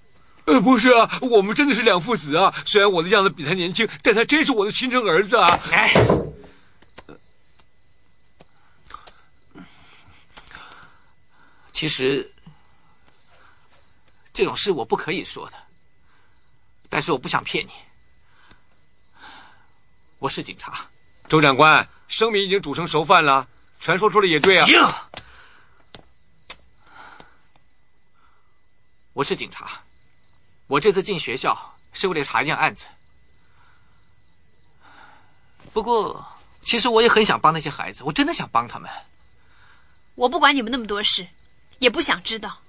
[0.44, 2.52] 呃，不是啊，我们真的是两父子啊。
[2.66, 5.60] 虽然我的样子比他年轻，但他真是我的亲生儿子啊。
[5.70, 5.92] 哎。
[11.72, 12.32] 其实，
[14.32, 15.56] 这种事我不可以说的，
[16.88, 17.72] 但是我不想骗你。
[20.20, 20.86] 我是警察，
[21.28, 23.48] 周长官，生米已经煮成熟饭了，
[23.80, 25.08] 全说出来也对啊。
[29.12, 29.82] 我是警察，
[30.72, 32.86] 我这次进学校是为了查一件案子。
[35.70, 36.26] 不过，
[36.62, 38.90] 其实我也很想帮那些孩子，我真的想帮他们。
[40.14, 41.28] 我不管你们那么多事。
[41.78, 42.60] 也不想知道。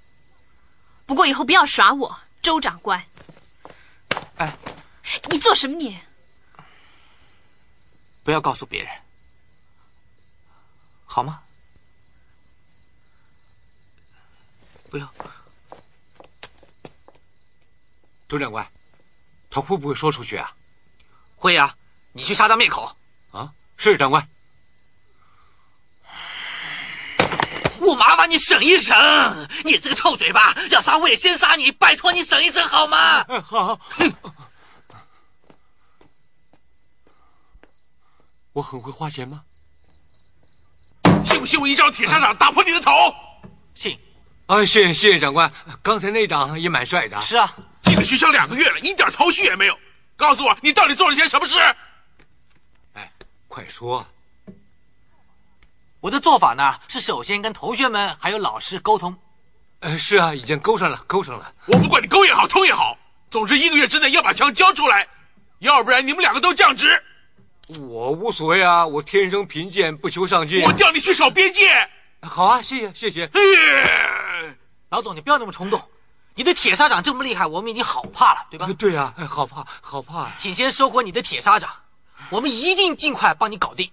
[1.05, 3.01] 不过以后不要耍我，周长官。
[4.37, 4.57] 哎，
[5.29, 5.97] 你做什么你？
[8.23, 8.91] 不要告诉别人，
[11.05, 11.41] 好吗？
[14.89, 15.13] 不要。
[18.33, 18.67] 周长官，
[19.51, 20.51] 他会不会说出去啊？
[21.35, 21.75] 会呀，
[22.13, 22.91] 你去杀他灭口。
[23.29, 24.27] 啊，是长官。
[27.79, 28.97] 我麻烦你省一省，
[29.63, 33.23] 你这个臭嘴巴，要杀我也先杀你，拜托你省一省好吗？
[33.43, 33.79] 好。
[38.53, 39.43] 我很会花钱吗？
[41.23, 42.91] 信不信我一招铁砂掌打破你的头？
[43.75, 43.95] 信。
[44.47, 45.53] 啊，谢谢谢谢长官，
[45.83, 47.21] 刚才那掌也蛮帅的。
[47.21, 49.77] 是啊，进了学校两个月了，一点头绪也没有。
[50.15, 51.59] 告诉我，你到底做了些什么事？
[52.93, 53.11] 哎，
[53.47, 54.05] 快说。
[55.99, 59.15] 我的做法呢，是首先跟同学们还有老师沟通，
[59.79, 61.53] 呃，是啊，已经勾上了，勾上了。
[61.67, 62.97] 我不管你勾也好，通也好，
[63.31, 65.07] 总之一个月之内要把枪交出来，
[65.59, 67.01] 要不然你们两个都降职。
[67.79, 70.61] 我无所谓啊，我天生贫贱，不求上进。
[70.63, 71.89] 我调你去守边界。
[72.21, 73.29] 好啊，谢谢谢谢。
[74.89, 75.81] 老总，你不要那么冲动。
[76.35, 78.67] 你的铁砂掌这么厉害，我们已经好怕了，对吧？
[78.77, 80.31] 对呀啊，好怕，好怕。
[80.39, 81.69] 请先收回你的铁砂掌，
[82.29, 83.89] 我们一定尽快帮你搞定。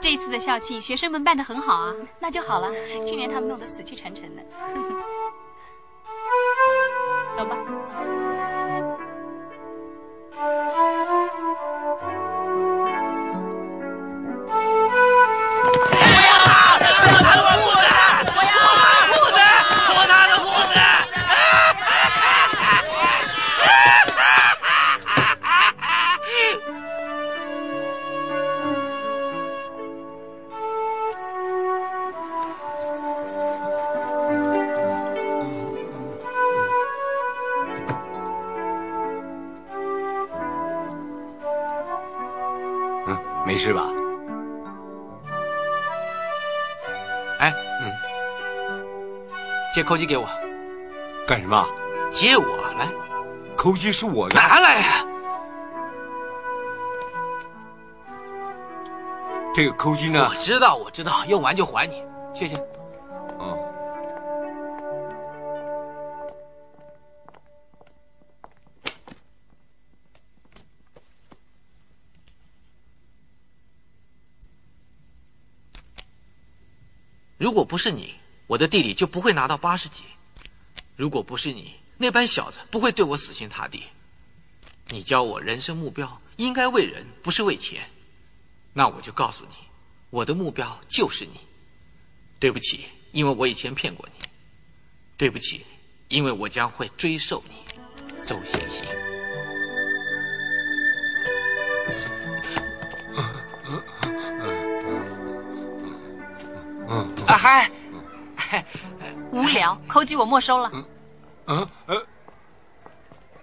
[0.00, 2.70] 这次的校庆，学生们办得很好啊，那就好了。
[3.06, 4.42] 去年他们弄得死气沉沉的。
[7.36, 7.56] 走吧。
[49.74, 50.26] 借扣机给我，
[51.26, 51.68] 干什么？
[52.10, 52.44] 借我
[52.78, 52.88] 来，
[53.56, 55.06] 扣机是我的，拿来呀！
[59.54, 60.28] 这个扣机呢？
[60.28, 62.02] 我知道，我知道，用完就还你，
[62.34, 62.56] 谢谢。
[63.38, 63.56] 嗯。
[77.36, 78.14] 如果不是你，
[78.48, 80.02] 我的地理就不会拿到八十级；
[80.96, 83.84] 如果不是你，那班小子不会对我死心塌地。
[84.88, 87.88] 你教我人生目标应该为人，不是为钱。
[88.72, 89.56] 那我就告诉你，
[90.10, 91.38] 我的目标就是你。
[92.40, 94.26] 对不起，因为我以前骗过你。
[95.16, 95.66] 对不起，
[96.08, 97.56] 因为我将会追授你，
[98.24, 98.86] 周星星。
[106.90, 107.70] 嗯啊嗨，
[109.32, 110.70] 无聊，扣机我没收了。
[111.46, 112.06] 嗯呃，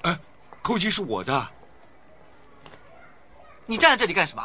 [0.03, 0.17] 哎，
[0.61, 1.47] 扣机是我的。
[3.65, 4.43] 你站在这里干什么？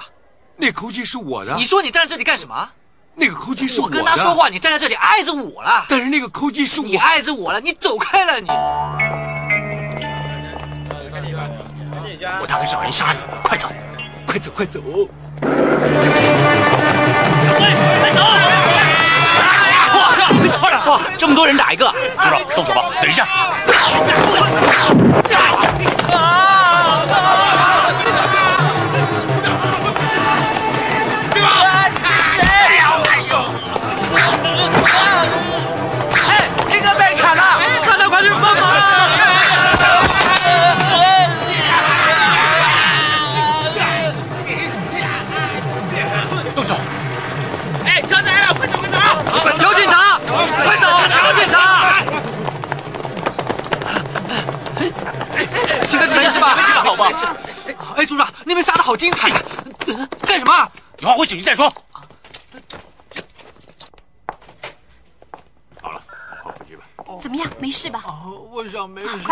[0.56, 1.54] 那扣机是我的。
[1.56, 2.70] 你说你站在这里干什么？
[3.14, 3.96] 那个扣机是我的。
[3.96, 5.84] 跟他说话，你站在这里碍着我了。
[5.88, 6.86] 但是那个扣机是我。
[6.86, 8.48] 你碍着我了，你走开了你。
[12.40, 13.68] 我打算找人杀你，快走，
[14.26, 14.80] 快走，快走！
[20.90, 22.82] 哇，这么多人打一个，组长动手吧？
[23.00, 23.26] 等一下。
[25.30, 26.49] 哎，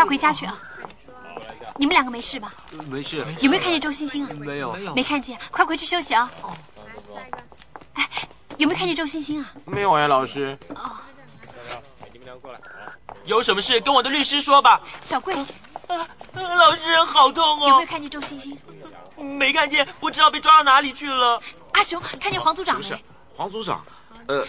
[0.09, 0.59] 回家去啊！
[1.77, 2.51] 你们两个没事吧？
[2.89, 3.23] 没事。
[3.41, 4.29] 有没有看见周星星啊？
[4.33, 6.31] 没有，没看见，快回去休息啊！
[6.41, 6.51] 哦
[7.93, 8.09] 哎，
[8.57, 9.53] 有没有看见周星星啊？
[9.65, 10.57] 没有哎，老师。
[10.69, 10.97] 哦，
[12.11, 12.59] 你们两个过来
[13.25, 14.81] 有什么事跟我的律师说吧。
[15.01, 15.35] 小贵，
[16.33, 17.67] 老师好痛哦！
[17.67, 18.57] 有没有看见周星星？
[19.15, 21.39] 没看见，不知道被抓到哪里去了。
[21.73, 23.03] 阿雄，看见黄组长没？
[23.35, 23.85] 黄组长，
[24.27, 24.43] 呃，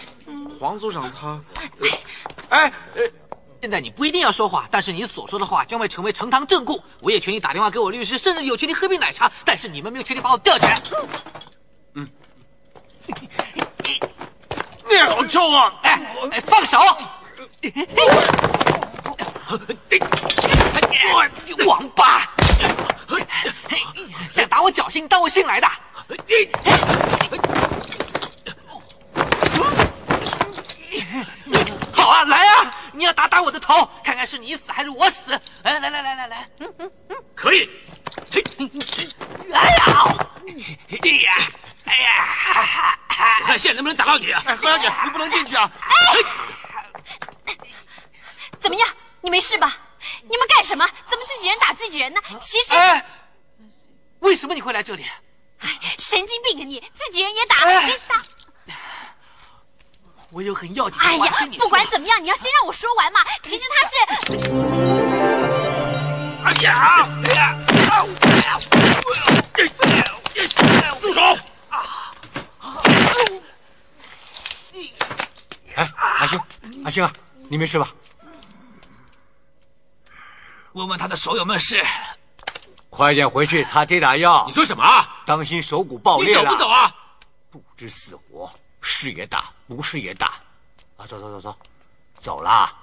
[0.59, 1.39] 黄组长他，
[2.49, 3.03] 哎，呃，
[3.61, 6.83] 现在你不一定要说话，但是你所说的话将会成为呈堂证供。
[7.01, 10.81] 我也权利打电话给我律师，甚至有权利喝杯奶茶，但是你们没有权利把我吊起来。
[11.93, 12.07] 嗯，
[14.89, 15.71] 你好臭啊！
[15.83, 16.01] 哎
[16.31, 16.79] 哎，放手！
[21.67, 22.27] 王八，
[24.31, 25.67] 想打我脚心，当我新来的？
[31.93, 32.75] 好啊，来啊！
[32.93, 35.31] 你要打打我的头，看看是你死还是我死！
[35.63, 37.69] 来来来来来来，嗯嗯嗯，可以。
[39.53, 40.17] 哎呀！
[40.89, 41.51] 哎呀！
[41.85, 43.37] 哎呀！
[43.41, 44.31] 我看现在能不能打到你？
[44.31, 45.71] 哎，何小姐，你不能进去啊！
[45.81, 45.93] 哎
[48.59, 48.87] 怎么样？
[49.21, 49.75] 你没事吧？
[50.21, 50.85] 你们干什么？
[51.09, 52.21] 怎么自己人打自己人呢？
[52.43, 53.03] 其实，哎，
[54.19, 55.03] 为什么你会来这里？
[55.59, 55.69] 哎，
[55.99, 56.79] 神经病啊你！
[56.93, 58.21] 自己人也打，哎其实他，
[60.31, 61.63] 我有很要紧的哎呀话跟你，说。
[61.65, 63.19] 不管怎么样，你要先让我说完嘛。
[63.43, 63.95] 其实他是……
[66.43, 67.07] 哎呀！
[67.25, 67.55] 哎呀！
[71.01, 71.21] 住手！
[75.75, 76.39] 哎，阿星，
[76.85, 77.11] 阿星啊，
[77.49, 77.89] 你没事吧？
[80.71, 81.85] 问问他的手有没有事。
[82.89, 84.45] 快点回去擦跌打药。
[84.47, 85.23] 你说什么啊？
[85.25, 86.45] 当心手骨爆裂了。
[86.45, 86.95] 走不走啊？
[87.51, 88.49] 不知死活，
[88.81, 90.41] 是也打，不是也打。
[90.97, 91.57] 啊，走走走走，
[92.19, 92.75] 走啦。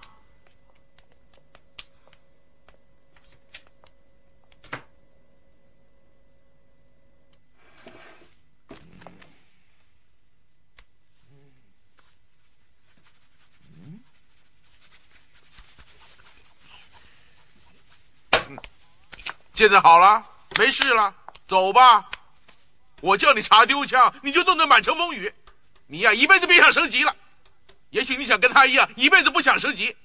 [19.54, 20.24] 现在好了，
[20.56, 21.12] 没事了，
[21.48, 22.08] 走吧。
[23.00, 25.34] 我叫你查丢枪，你就弄得满城风雨。
[25.90, 27.14] 你呀，一辈子别想升级了。
[27.88, 29.96] 也许你想跟他一样，一辈子不想升级。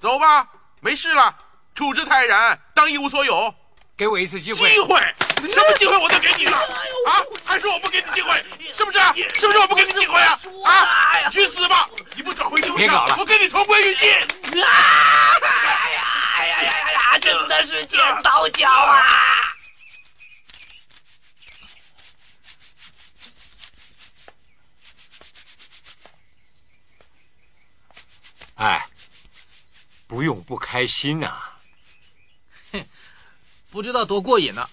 [0.00, 0.48] 走吧，
[0.80, 1.36] 没事了，
[1.74, 3.54] 处之泰然，当一无所有。
[3.98, 4.70] 给我一次机会。
[4.70, 4.98] 机会？
[5.52, 7.20] 什么机会我都给你了啊？
[7.44, 8.42] 还说我不给你机会，
[8.72, 8.98] 是不是？
[9.38, 10.38] 是不是我不给你机会啊？
[10.64, 11.28] 啊！
[11.30, 11.86] 去死吧！
[12.14, 14.10] 你不找回丢枪别搞了，我跟你同归于尽。
[14.10, 14.68] 啊
[15.42, 16.02] 哎呀
[16.38, 17.18] 哎呀呀呀！
[17.18, 19.04] 真的是剪刀脚啊！
[28.56, 28.86] 哎，
[30.06, 31.42] 不用不开心呐、
[32.72, 32.84] 哼
[33.70, 34.68] 不知道多过瘾呢。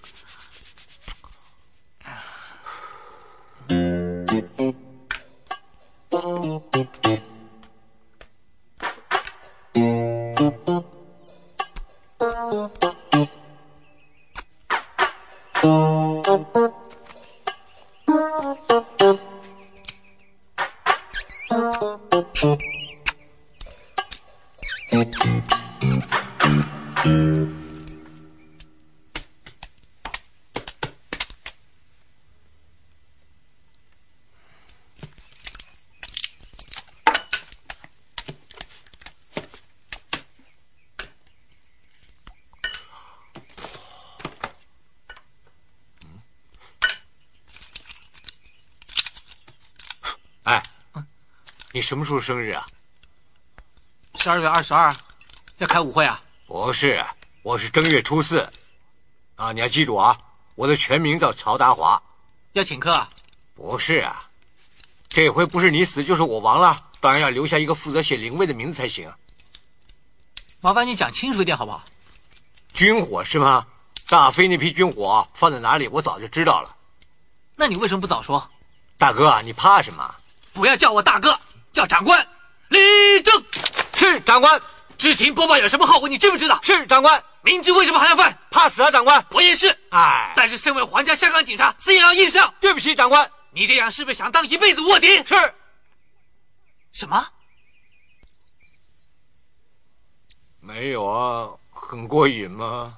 [2.02, 2.22] 哎，
[51.84, 52.66] 什么时候生日啊？
[54.18, 54.94] 十二月二十二，
[55.58, 56.20] 要开舞会啊？
[56.46, 57.04] 不是，
[57.42, 58.50] 我是正月初四。
[59.36, 60.18] 啊，你要记住啊，
[60.54, 62.02] 我的全名叫曹达华。
[62.54, 63.10] 要请客啊？
[63.54, 64.24] 不是啊，
[65.08, 69.16] 这回不是你死就是我亡了，当然要留下一个负责写灵位的名字才行啊。
[70.60, 71.84] 麻烦你讲清楚一点好不好？
[72.72, 73.66] 军火是吗？
[74.08, 76.76] 大飞那批军火放在哪里，我早就知道了。
[77.56, 78.50] 那你为什么不早说？
[78.96, 80.14] 大哥，你怕什么？
[80.52, 81.38] 不要叫我大哥，
[81.74, 82.26] 叫长官。
[82.68, 83.44] 立正。
[83.94, 84.58] 是长官。
[84.96, 86.08] 知情播报有什么后果？
[86.08, 86.58] 你知不知道？
[86.62, 87.22] 是长官。
[87.42, 88.38] 明知为什么还要犯？
[88.50, 89.22] 怕死啊，长官。
[89.32, 89.76] 我也是。
[89.90, 92.54] 哎，但是身为皇家香港警察，死也要硬上。
[92.60, 93.30] 对不起，长官。
[93.50, 95.08] 你这样是不是想当一辈子卧底？
[95.24, 95.34] 是。
[96.92, 97.26] 什么？
[100.62, 102.96] 没有啊，很过瘾吗？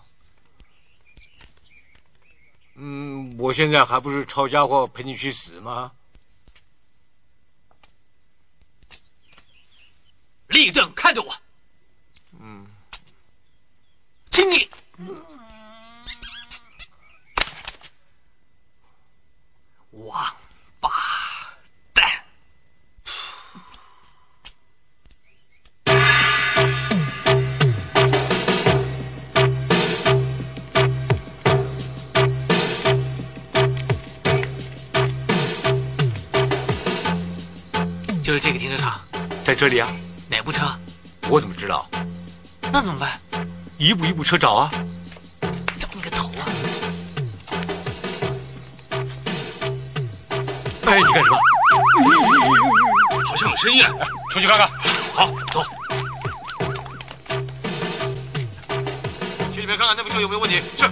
[2.76, 5.90] 嗯，我现在还不是抄家伙陪你去死吗？
[10.48, 11.35] 立正，看着我。
[12.40, 12.66] 嗯，
[14.31, 14.68] 请你。
[19.90, 20.35] 王
[20.78, 20.90] 八
[21.93, 22.05] 蛋！
[38.23, 39.01] 就是这个停车场，
[39.44, 39.89] 在这里啊。
[40.36, 40.66] 哪部车？
[41.30, 41.88] 我怎么知道？
[42.70, 43.18] 那怎么办？
[43.78, 44.70] 一步一步车找啊。
[45.78, 46.44] 找你个头啊！
[50.84, 51.38] 哎，你干什么？
[53.26, 53.90] 好像有声音啊！
[54.30, 54.68] 出去看看。
[55.14, 55.64] 好，走。
[59.54, 60.60] 去里面看看那部车有没有问题。
[60.76, 60.90] 是。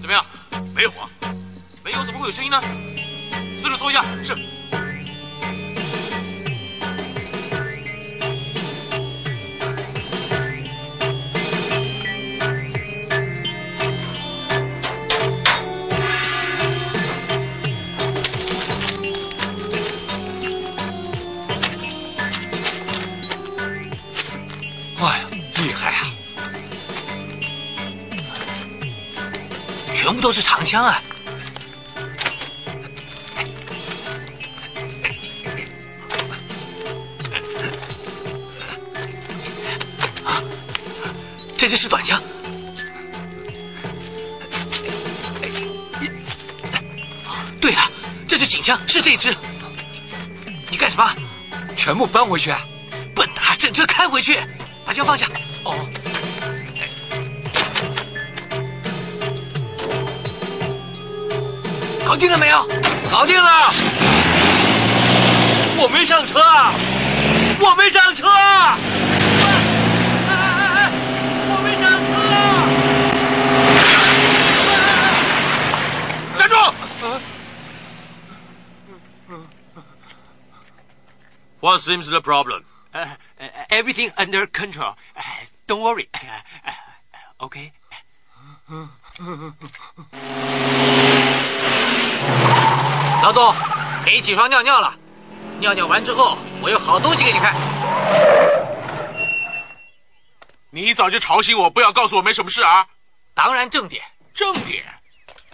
[0.00, 0.26] 怎么样？
[0.74, 1.08] 没有啊。
[1.84, 2.60] 没有怎么会有声音呢？
[30.70, 31.02] 枪啊！
[41.58, 42.22] 这只是短枪。
[47.60, 47.90] 对了，
[48.28, 49.34] 这是警枪，是这只。
[50.70, 51.12] 你干什么？
[51.76, 52.60] 全部搬回去、啊。
[53.12, 54.38] 笨的，整车开回去。
[54.84, 55.26] 把枪放下。
[62.20, 62.68] 定了没有？
[63.10, 63.72] 搞定了。
[65.78, 66.38] 我没上车，
[67.58, 68.26] 我没上车。
[71.48, 72.10] 我没上车。
[76.38, 76.54] 站住
[81.60, 82.64] ！What seems the problem?
[83.70, 84.94] Everything under control.
[85.66, 86.10] Don't worry.
[87.40, 87.72] okay.
[93.22, 93.54] 老总，
[94.02, 94.94] 可以起床尿尿了。
[95.58, 97.54] 尿尿完之后，我有好东西给你看。
[100.70, 102.86] 你一早就吵醒我，不要告诉我没什么事啊！
[103.34, 104.02] 当然正点，
[104.32, 104.84] 正点，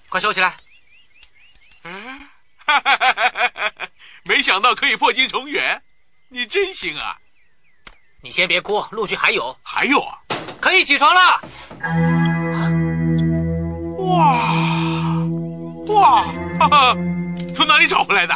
[0.09, 0.55] 快收起来。
[1.85, 2.21] 嗯，
[4.25, 5.83] 没想到可以破镜重圆，
[6.29, 7.17] 你真行啊！
[8.23, 10.19] 你先别哭，陆续还有，还有啊！
[10.61, 11.41] 可以起床了。
[13.99, 14.37] 哇
[15.89, 16.23] 哇，
[16.59, 16.97] 哈哈，
[17.57, 18.35] 从哪里找回来的？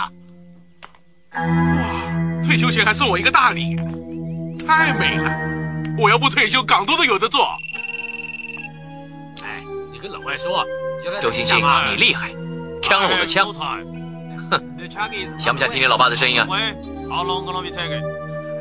[1.34, 1.42] 哇，
[2.42, 3.76] 退休前还送我一个大礼，
[4.66, 5.30] 太美了！
[5.98, 7.50] 我要不退休，港都都有的做。
[9.42, 10.64] 哎，你跟老外说，
[11.20, 11.58] 周星星，
[11.90, 12.30] 你厉害，
[12.82, 13.52] 抢了我的枪。
[14.50, 14.58] 哼，
[15.38, 16.46] 想不想听你老爸的声音啊？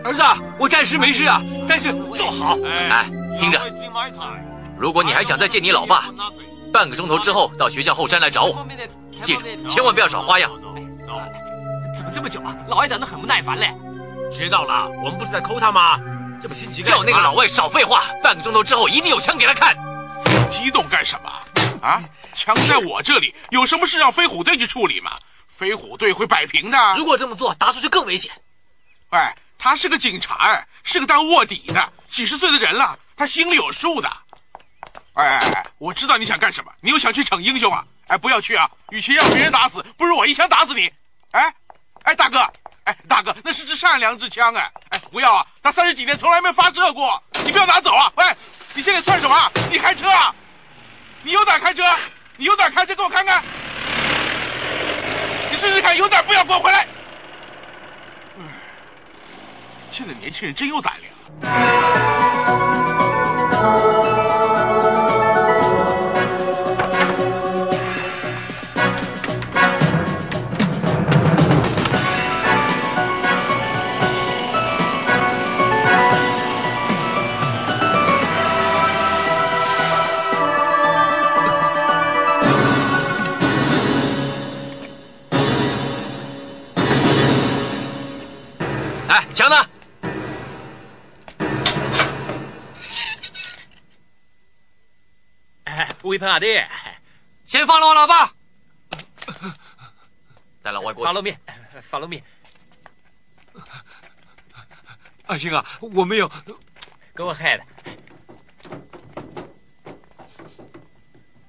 [0.04, 0.22] 儿子，
[0.60, 2.58] 我暂时没事啊，但是坐好。
[2.66, 3.06] 哎，
[3.40, 3.62] 听着，
[4.78, 6.10] 如果你还想再见你老爸，
[6.72, 8.68] 半个钟头之后到学校后山来找我。
[9.24, 10.52] 记住，千万不要耍花样。
[11.96, 12.56] 怎么这么久啊？
[12.68, 13.74] 老外等得很不耐烦嘞。
[14.32, 16.00] 知道了，我们不是在抠他吗？
[16.42, 19.76] 这么心急叫那个老外少废话，半个钟头之后一定有枪给他看。
[20.50, 21.32] 激动干什么？
[21.82, 22.02] 啊，
[22.34, 25.12] 枪在我这里，有什么事让飞虎队去处理吗？
[25.48, 26.96] 飞虎队会摆平的。
[26.98, 28.32] 如果这么做，达叔就更危险。
[29.10, 29.20] 喂，
[29.58, 34.10] 他是个警察，哎，是个当卧底的，几十岁的人了，他心里有数的。
[35.20, 37.84] 哎哎哎，我知道你想干什么，你又想去逞英雄啊？
[38.08, 38.70] 哎，不要去啊！
[38.92, 40.92] 与其让别人打死，不如我一枪打死你。
[41.32, 41.54] 哎，
[42.04, 42.40] 哎，大哥，
[42.86, 45.46] 哎，大哥，那是支善良之枪，哎，哎，不要啊！
[45.62, 48.12] 他三十几年从来没发射过，你不要拿走啊！
[48.16, 48.26] 喂，
[48.74, 49.52] 你现在算什么？
[49.70, 50.34] 你开车啊？
[51.22, 51.84] 你有胆开车？
[52.38, 53.44] 你有胆开车给我看看？
[55.52, 56.88] 你试试看，有胆不要给我回来！
[59.92, 61.14] 现在年轻人真有胆量。
[96.10, 96.60] 乌喷阿弟，
[97.46, 98.32] 先放了我老爸。
[100.64, 101.08] 带老外过去。
[101.08, 101.40] 发露面，
[101.84, 102.24] 发露面。
[105.28, 106.28] 阿星啊，我没有。
[107.14, 107.62] Go ahead.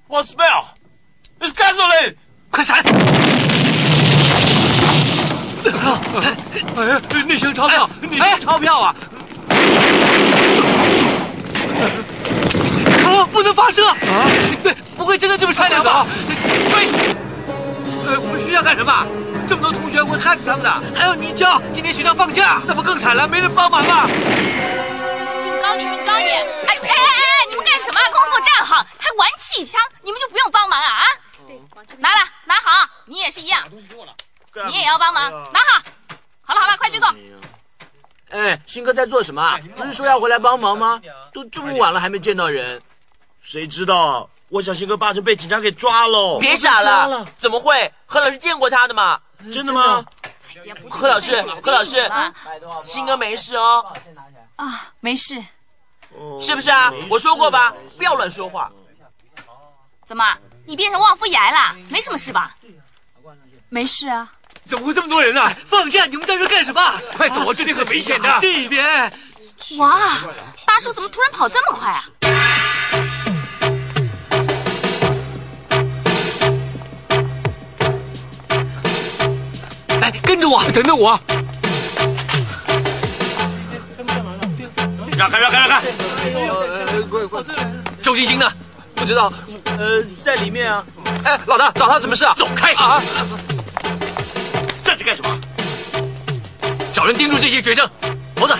[0.07, 0.65] What smell?
[1.39, 2.15] It's gasoline.
[2.51, 2.83] 快闪！
[6.13, 6.35] 哎，
[7.25, 8.95] 那箱钞票，那箱钞票啊！
[13.11, 13.85] 啊，不能发射！
[13.87, 14.27] 啊，
[14.63, 16.05] 对，不会真的这么善良吧？
[16.69, 16.87] 追！
[18.07, 19.05] 呃，我们学校干什么？
[19.47, 20.69] 这么多同学会害死他们的。
[20.95, 23.27] 还有泥鳅，今天学校放假，那不更惨了？
[23.27, 24.07] 没人帮忙啊！
[24.07, 26.45] 运高点，运高点！
[26.67, 27.99] 哎哎哎哎，你们干什么？
[27.99, 28.85] 给我给我站好！
[28.97, 30.87] 还玩气枪，你们就不用帮忙啊？
[30.87, 31.03] 啊！
[31.97, 33.63] 拿来，拿好，你也是一样，
[34.67, 35.81] 你也要帮忙，拿好。
[36.43, 37.13] 好了好了，快去做。
[38.29, 39.59] 哎，新哥在做什么啊？
[39.75, 41.01] 不是说要回来帮忙吗？
[41.33, 42.81] 都这么晚了还没见到人，
[43.41, 44.29] 谁知道？
[44.49, 46.37] 我小新哥八成被警察给抓了！
[46.39, 47.91] 别傻了，怎么会？
[48.05, 49.19] 何老师见过他的嘛？
[49.51, 50.03] 真的吗？
[50.89, 52.11] 何老师，何老师，
[52.83, 53.85] 新哥没事哦。
[54.57, 55.41] 啊，没事。
[56.41, 56.91] 是不是啊？
[57.09, 58.69] 我说过吧，不要乱说话。
[60.05, 61.73] 怎么，你变成旺夫爷了？
[61.89, 62.55] 没什么事吧？
[63.69, 64.29] 没事啊。
[64.65, 65.49] 怎么会这么多人呢？
[65.65, 66.81] 放假，你们在这干什么？
[67.15, 68.37] 快走啊，这里很危险的。
[68.41, 69.11] 这边。
[69.77, 69.97] 哇，
[70.65, 72.03] 大叔怎么突然跑这么快啊？
[80.13, 81.19] 哎，跟着我，等等我。
[85.17, 85.81] 让，开让，开让，开！
[88.01, 88.51] 周星星呢？
[88.95, 89.31] 不知道，
[89.77, 90.83] 呃，在里面啊。
[91.23, 92.33] 哎，老大，找他什么事啊？
[92.35, 92.73] 走开！
[92.73, 93.01] 啊！
[94.83, 95.39] 站着干什么？
[96.93, 97.87] 找人盯住这些学生。
[98.39, 98.55] 猴子，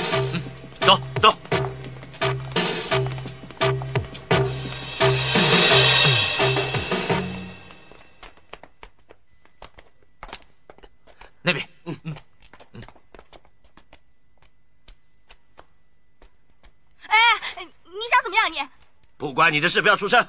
[19.51, 20.25] 你的事，不要出声。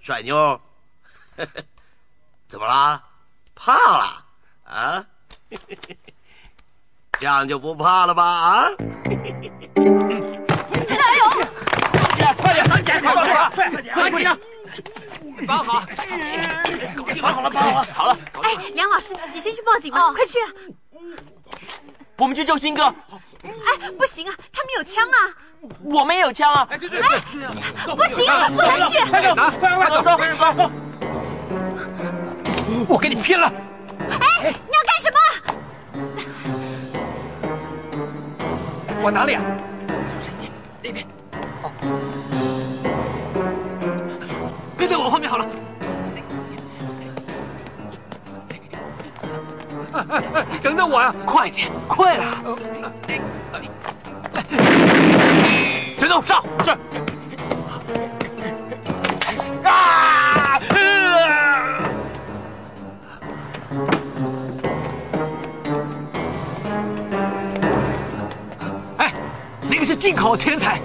[0.00, 0.60] 帅妞，
[2.46, 3.02] 怎么啦？
[3.54, 4.24] 怕了
[4.64, 5.06] 啊？
[7.18, 8.22] 这样就不怕了吧？
[8.22, 8.68] 啊？
[10.86, 11.24] 加油！
[12.36, 13.12] 快点，快点，快
[13.82, 14.38] 点，快点！
[15.46, 15.80] 绑好，
[17.22, 18.18] 绑好了，绑好了，好了。
[18.42, 20.48] 哎，梁老师，你先去报警吧，快去啊！
[22.16, 22.84] 我们去救新哥。
[23.42, 23.50] 哎，
[23.98, 25.16] 不行啊，他们有枪啊！
[25.82, 26.66] 我们也有枪啊！
[26.70, 27.08] 哎，对对对，
[27.94, 28.98] 不行，不能去！
[29.08, 30.70] 快走，快快走，走，快走！
[32.88, 33.52] 我跟你拼了！
[33.98, 35.18] 哎，你要干什么？
[39.02, 39.42] 往哪里啊？
[39.86, 39.92] 就
[40.24, 40.50] 是你，
[40.82, 41.06] 那边。
[41.62, 41.70] 哦，
[44.76, 45.46] 跟在我后面好了。
[50.62, 51.14] 等等我呀！
[51.24, 52.24] 快点，快了！
[55.98, 56.42] 陈总上！
[56.64, 56.70] 是。
[59.64, 60.60] 啊！
[68.98, 69.12] 哎，
[69.62, 70.80] 那个是进口天才，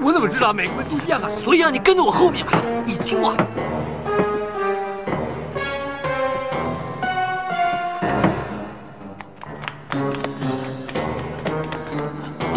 [0.00, 1.28] 我怎么知道每个人都一样啊？
[1.28, 2.52] 所以让你跟在我后面嘛，
[2.84, 3.36] 你猪啊！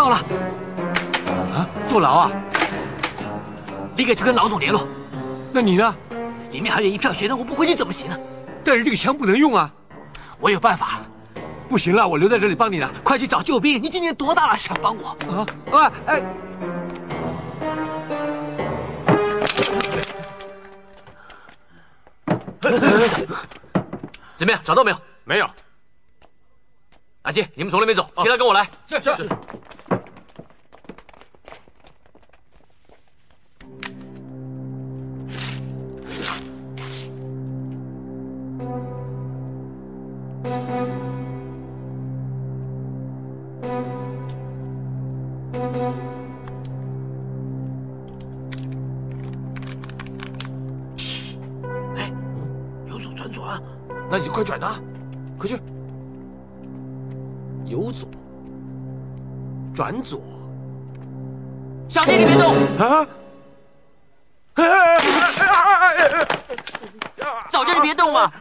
[0.10, 0.24] 到了，
[1.54, 2.32] 啊，坐牢啊！
[3.96, 4.88] 立刻去跟老总联络。
[5.54, 5.96] 那你呢？
[6.50, 8.18] 里面还有一票学生，我不回去怎么行呢？
[8.64, 9.72] 但是这个枪不能用啊！
[10.40, 11.02] 我有办法。
[11.70, 12.92] 不行了，我留在这里帮你了。
[13.04, 13.82] 快去找救兵！
[13.82, 14.58] 你今年多大了？
[14.58, 15.10] 想帮我？
[15.78, 16.24] 啊哎哎！
[24.36, 24.60] 怎么样？
[24.64, 24.98] 找到没有？
[25.24, 25.48] 没有。
[27.22, 28.68] 阿金，你们从那边走，其他跟我来。
[28.88, 29.30] 是是。
[51.96, 52.12] 哎，
[52.88, 53.62] 由左转左啊！
[54.10, 54.80] 那你就快转呐，
[55.38, 55.60] 快去！
[57.66, 58.10] 有左
[59.76, 60.20] 转左，
[61.88, 63.08] 小弟你别动啊！
[67.50, 68.32] 早叫你别动嘛！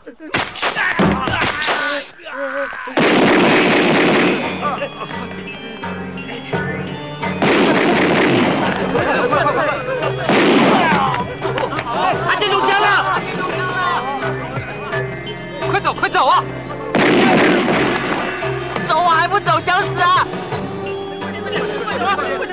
[12.27, 13.21] 他这中枪了！
[15.71, 16.45] 快走，快走啊！
[18.89, 20.27] 走啊，还不走，想死啊！
[21.21, 21.43] 快点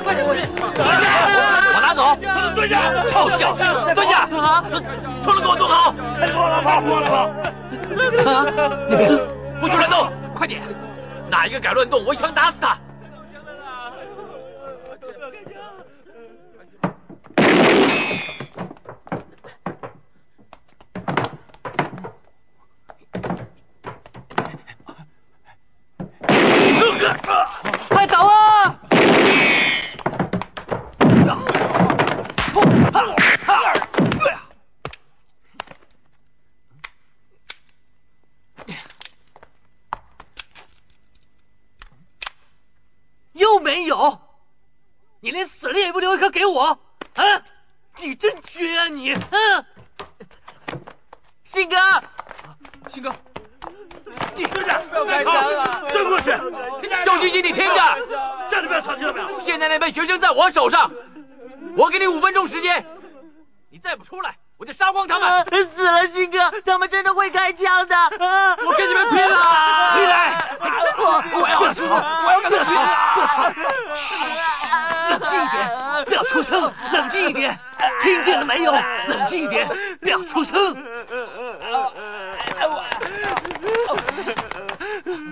[0.04, 0.26] 快点！
[0.26, 2.18] 快走？
[2.56, 2.92] 蹲下！
[3.10, 4.28] 臭小子，蹲下！
[5.26, 5.92] 脱了给我蹲好！
[5.92, 7.32] 脱了跑，脱了跑！
[8.88, 9.10] 那边
[9.60, 10.62] 不许乱动，快点！
[11.32, 12.78] 哪一个敢乱动，我一枪打死他！
[27.90, 28.80] 快走啊！
[43.34, 44.20] 又没有，
[45.20, 46.80] 你连死了也不留一颗给我，
[47.16, 47.44] 啊！
[48.00, 49.14] 你真绝啊你！
[49.14, 49.66] 嗯，
[51.44, 51.76] 信哥，
[52.90, 53.14] 信哥，
[54.36, 55.82] 你跟着，不要开枪啊！
[55.92, 56.32] 蹲过去！
[57.04, 57.76] 周星星，你听着，
[58.50, 59.40] 站着不要吵，听到没有？
[59.40, 60.92] 现在那班学生在我手上，
[61.76, 62.86] 我给你五分钟时间，
[63.70, 65.46] 你再不出来，我就杀光他们！
[65.74, 67.96] 死了，信哥，他们真的会开枪的！
[68.66, 69.94] 我跟你们拼了！
[69.96, 70.58] 回来！
[70.98, 71.84] 我我要吵，
[72.26, 72.76] 我要跟他拼！
[75.10, 76.74] 冷静一点，不要出声！
[76.94, 77.58] 冷静一点，
[78.02, 78.72] 听见了没有？
[78.72, 79.68] 冷静一点，
[80.02, 80.76] 不要出声！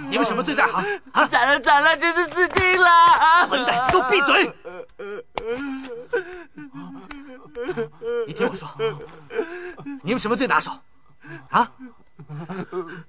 [0.10, 0.84] 你们什么罪在行？
[1.12, 1.26] 啊！
[1.28, 3.48] 惨了惨了，这是死定了！
[3.50, 4.54] 混蛋，给我闭嘴！
[8.28, 8.70] 你听我说，
[10.04, 10.72] 你们什么最拿手？
[11.50, 11.72] 啊？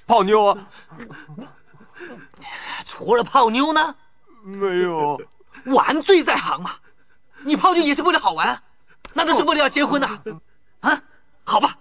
[0.06, 0.56] 泡妞啊？
[2.86, 3.94] 除了泡妞呢？
[4.42, 5.20] 没有。
[5.64, 6.76] 玩最在行嘛。
[7.44, 8.62] 你泡妞也是为了好玩，
[9.12, 10.18] 难道是为了要结婚呐？
[10.80, 11.02] 啊？
[11.44, 11.76] 好吧，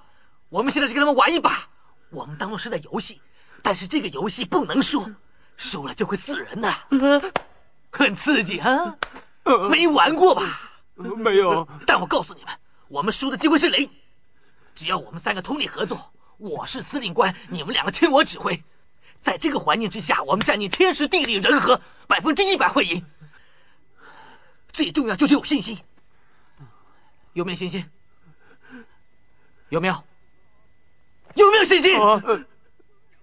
[0.50, 1.68] 我们现在就跟他们玩一把。
[2.10, 3.22] 我们当做是在游戏，
[3.62, 5.10] 但是这个游戏不能输，
[5.58, 6.74] 输了就会死人的，
[7.90, 8.96] 很刺激啊！
[9.70, 10.72] 没玩过吧？
[10.96, 11.68] 没有。
[11.88, 12.54] 但我告诉你们，
[12.88, 13.90] 我们输的机会是零。
[14.76, 18.64] 只要我们三个通力合作，我是司令官，你们两个听我指挥，
[19.22, 23.04] 在这个环境之下，我们占尽天时地利人和，百分之一百会赢。
[24.74, 25.78] 最重要就是有信心，
[27.34, 27.86] 有没有信心？
[29.70, 30.04] 有没有？
[31.36, 31.94] 有没有信心？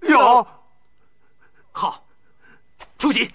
[0.02, 0.46] 有。
[1.72, 2.06] 好，
[2.98, 3.28] 出击！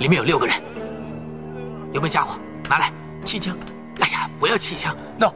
[0.00, 0.60] 里面有六个人，
[1.92, 2.36] 有没有家伙？
[2.68, 2.92] 拿来
[3.24, 3.56] 气枪！
[4.00, 5.32] 哎呀，不要气枪！no，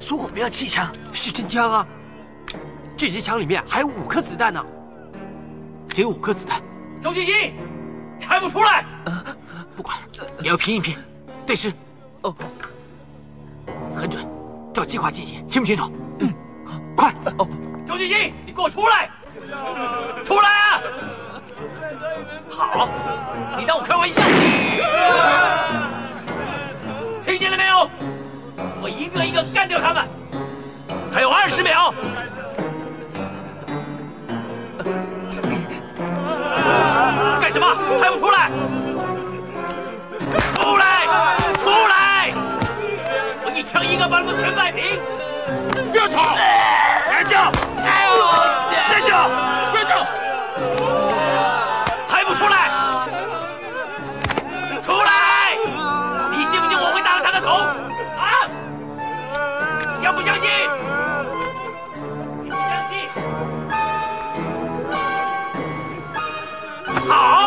[0.00, 1.86] 说过不要气枪，是真枪啊！
[2.96, 4.64] 这支枪里面还有五颗子弹呢。
[5.90, 6.62] 只有五颗子弹，
[7.02, 7.54] 周星星，
[8.18, 8.84] 你还不出来？
[9.76, 10.06] 不管了，
[10.40, 10.96] 也要拼一拼。
[11.46, 11.72] 对视，
[12.22, 12.34] 哦，
[13.94, 14.26] 很准，
[14.72, 15.92] 照计划进行，清不清楚？
[16.20, 16.32] 嗯，
[16.96, 17.12] 快！
[17.38, 17.46] 哦，
[17.86, 19.10] 周星星，你给我出来！
[20.24, 20.82] 出来啊！
[22.48, 22.88] 好，
[23.58, 24.22] 你当我开玩笑？
[28.82, 30.06] 我一个一个干掉他们。
[31.12, 31.92] 还有二十秒。
[37.40, 37.66] 干什么？
[38.00, 38.50] 还不出来！
[40.54, 41.06] 出来！
[41.58, 42.32] 出来！
[43.44, 45.00] 我一枪一个把他们全摆平！
[45.90, 46.36] 不要吵！
[47.08, 47.50] 别叫！
[48.88, 49.49] 别叫！
[62.42, 62.92] 你不相信？
[67.08, 67.39] 好，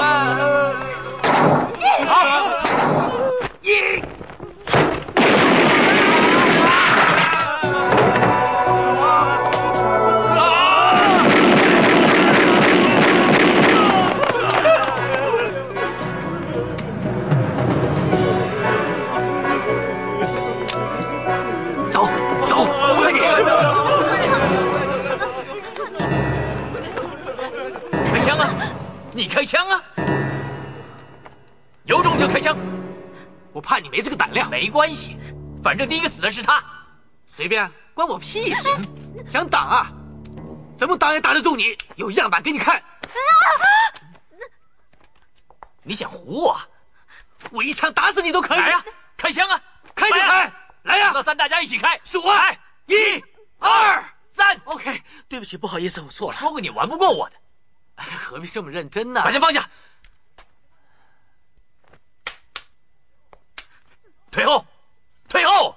[29.24, 29.82] 你开枪啊！
[31.86, 32.58] 有种就开枪！
[33.54, 34.50] 我怕你没这个胆量。
[34.50, 35.18] 没关系，
[35.64, 36.62] 反正第一个死的是他。
[37.26, 38.64] 随便，关我屁事！
[39.30, 39.90] 想挡啊？
[40.78, 41.78] 怎么挡也挡得住你？
[41.96, 42.84] 有样板给你看。
[45.84, 46.60] 你想唬我？
[47.50, 48.60] 我一枪打死你都可以。
[48.60, 48.84] 来呀，
[49.16, 49.62] 开枪啊！
[49.96, 51.08] 开就开，来呀！
[51.08, 51.98] 数到三，大家一起开。
[52.04, 52.52] 数啊！
[52.88, 53.24] 一、
[53.60, 54.60] 二、三。
[54.66, 56.38] OK，对不起，不好意思，我错了。
[56.38, 57.36] 说过你玩不过我的。
[57.96, 59.22] 哎， 何必这么认真呢？
[59.24, 59.70] 把枪放下，
[64.32, 64.66] 退后，
[65.30, 65.76] 退后。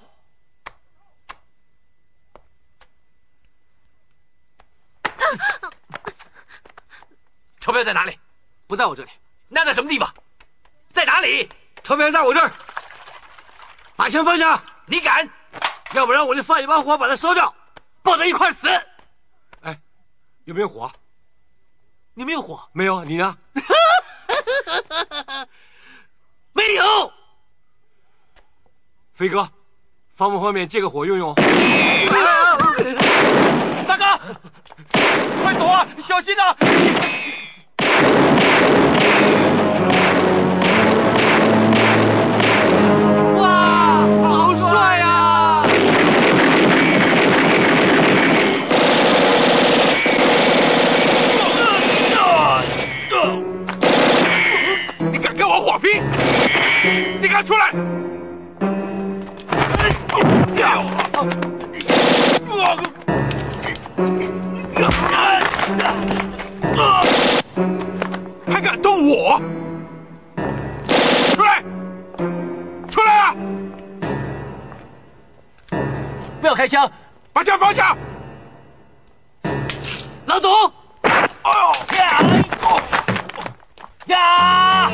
[7.61, 8.19] 钞票在哪里？
[8.69, 9.11] 不在我这里。
[9.49, 10.15] 那在什么地方？
[10.93, 11.49] 在哪里？
[11.83, 12.53] 钞票在我这儿。
[13.97, 14.63] 把枪放下！
[14.87, 15.29] 你敢？
[15.93, 17.53] 要不然我就放一把火把它烧掉，
[18.03, 18.69] 抱在一块死。
[19.63, 19.79] 哎，
[20.45, 20.93] 有没有火？
[22.19, 22.67] 你没有火？
[22.73, 23.37] 没有，你呢？
[26.55, 27.13] 没有。
[29.13, 29.47] 飞哥，
[30.17, 31.35] 方不方便借个火用用？
[33.87, 34.19] 大哥，
[35.43, 35.87] 快走啊！
[36.03, 36.57] 小心啊！
[57.47, 57.71] 出来！
[68.53, 69.41] 还敢动我？
[71.37, 71.63] 出来！
[72.91, 73.35] 出来啊！
[76.41, 76.91] 不要开枪，
[77.33, 77.97] 把枪放下！
[80.25, 80.51] 老总！
[81.03, 81.73] 哎呦！
[81.97, 82.21] 呀！
[84.07, 84.91] 呀！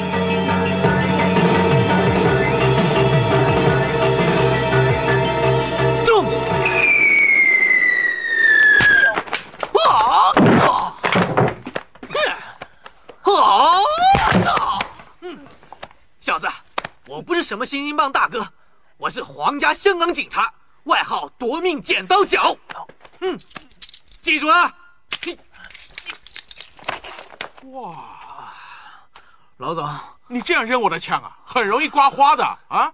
[17.97, 18.53] 帮大哥，
[18.97, 20.53] 我是皇家香港警察，
[20.85, 22.57] 外号夺命剪刀脚。
[23.21, 23.39] 嗯，
[24.21, 24.75] 记住啊。
[27.67, 28.53] 哇，
[29.57, 29.89] 老总，
[30.27, 32.93] 你这样扔我的枪啊，很容易刮花的啊！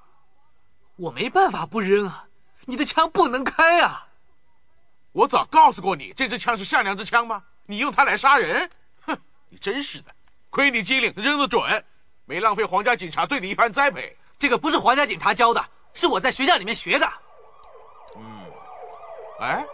[0.96, 2.26] 我没办法不扔啊，
[2.66, 4.06] 你的枪不能开啊。
[5.12, 7.42] 我早告诉过你，这支枪是善良之枪吗？
[7.64, 8.70] 你用它来杀人？
[9.06, 9.18] 哼，
[9.48, 10.14] 你真是的，
[10.50, 11.84] 亏你机灵，扔得准，
[12.28, 14.14] 没浪费皇家警察对你一番栽培。
[14.38, 15.64] 这个不是皇家警察教的，
[15.94, 17.08] 是我在学校里面学的。
[18.16, 18.22] 嗯，
[19.40, 19.64] 哎，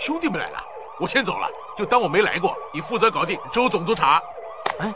[0.00, 0.60] 兄弟们来了，
[0.98, 1.48] 我先走了，
[1.78, 2.56] 就当我没来过。
[2.74, 4.20] 你负责搞定周总督察。
[4.80, 4.92] 哎，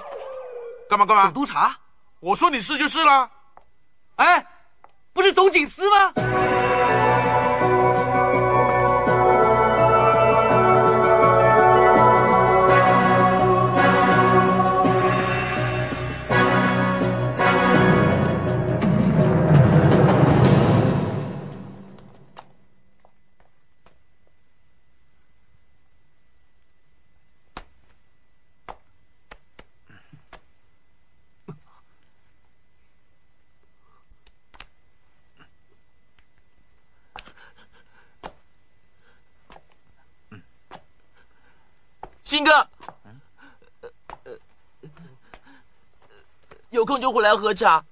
[0.90, 1.22] 干嘛干嘛？
[1.26, 1.76] 总督察？
[2.18, 3.30] 我说你是就是了。
[4.16, 4.44] 哎，
[5.12, 6.12] 不是总警司吗？
[47.00, 47.84] 就回来喝茶。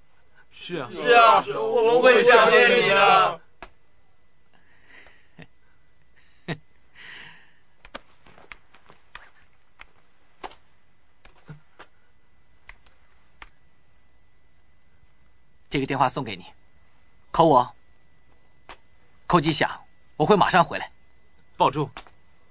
[0.51, 3.39] 是啊，是啊，我们会想念你的。
[15.69, 16.45] 这个电话送给你，
[17.31, 17.67] 扣我，
[19.25, 19.67] 扣机响，
[20.15, 20.91] 我会马上回来。
[21.57, 21.89] 保重。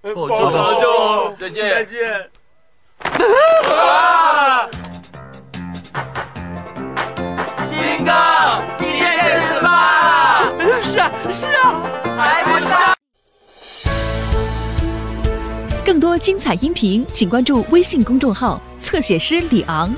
[0.02, 2.30] 保重，保重，再见，再见。
[2.98, 3.26] 金
[11.30, 11.82] 是啊，
[12.16, 12.66] 还不是。
[15.84, 19.92] 更多精彩音频，请关注微信公众号“侧写师李昂”。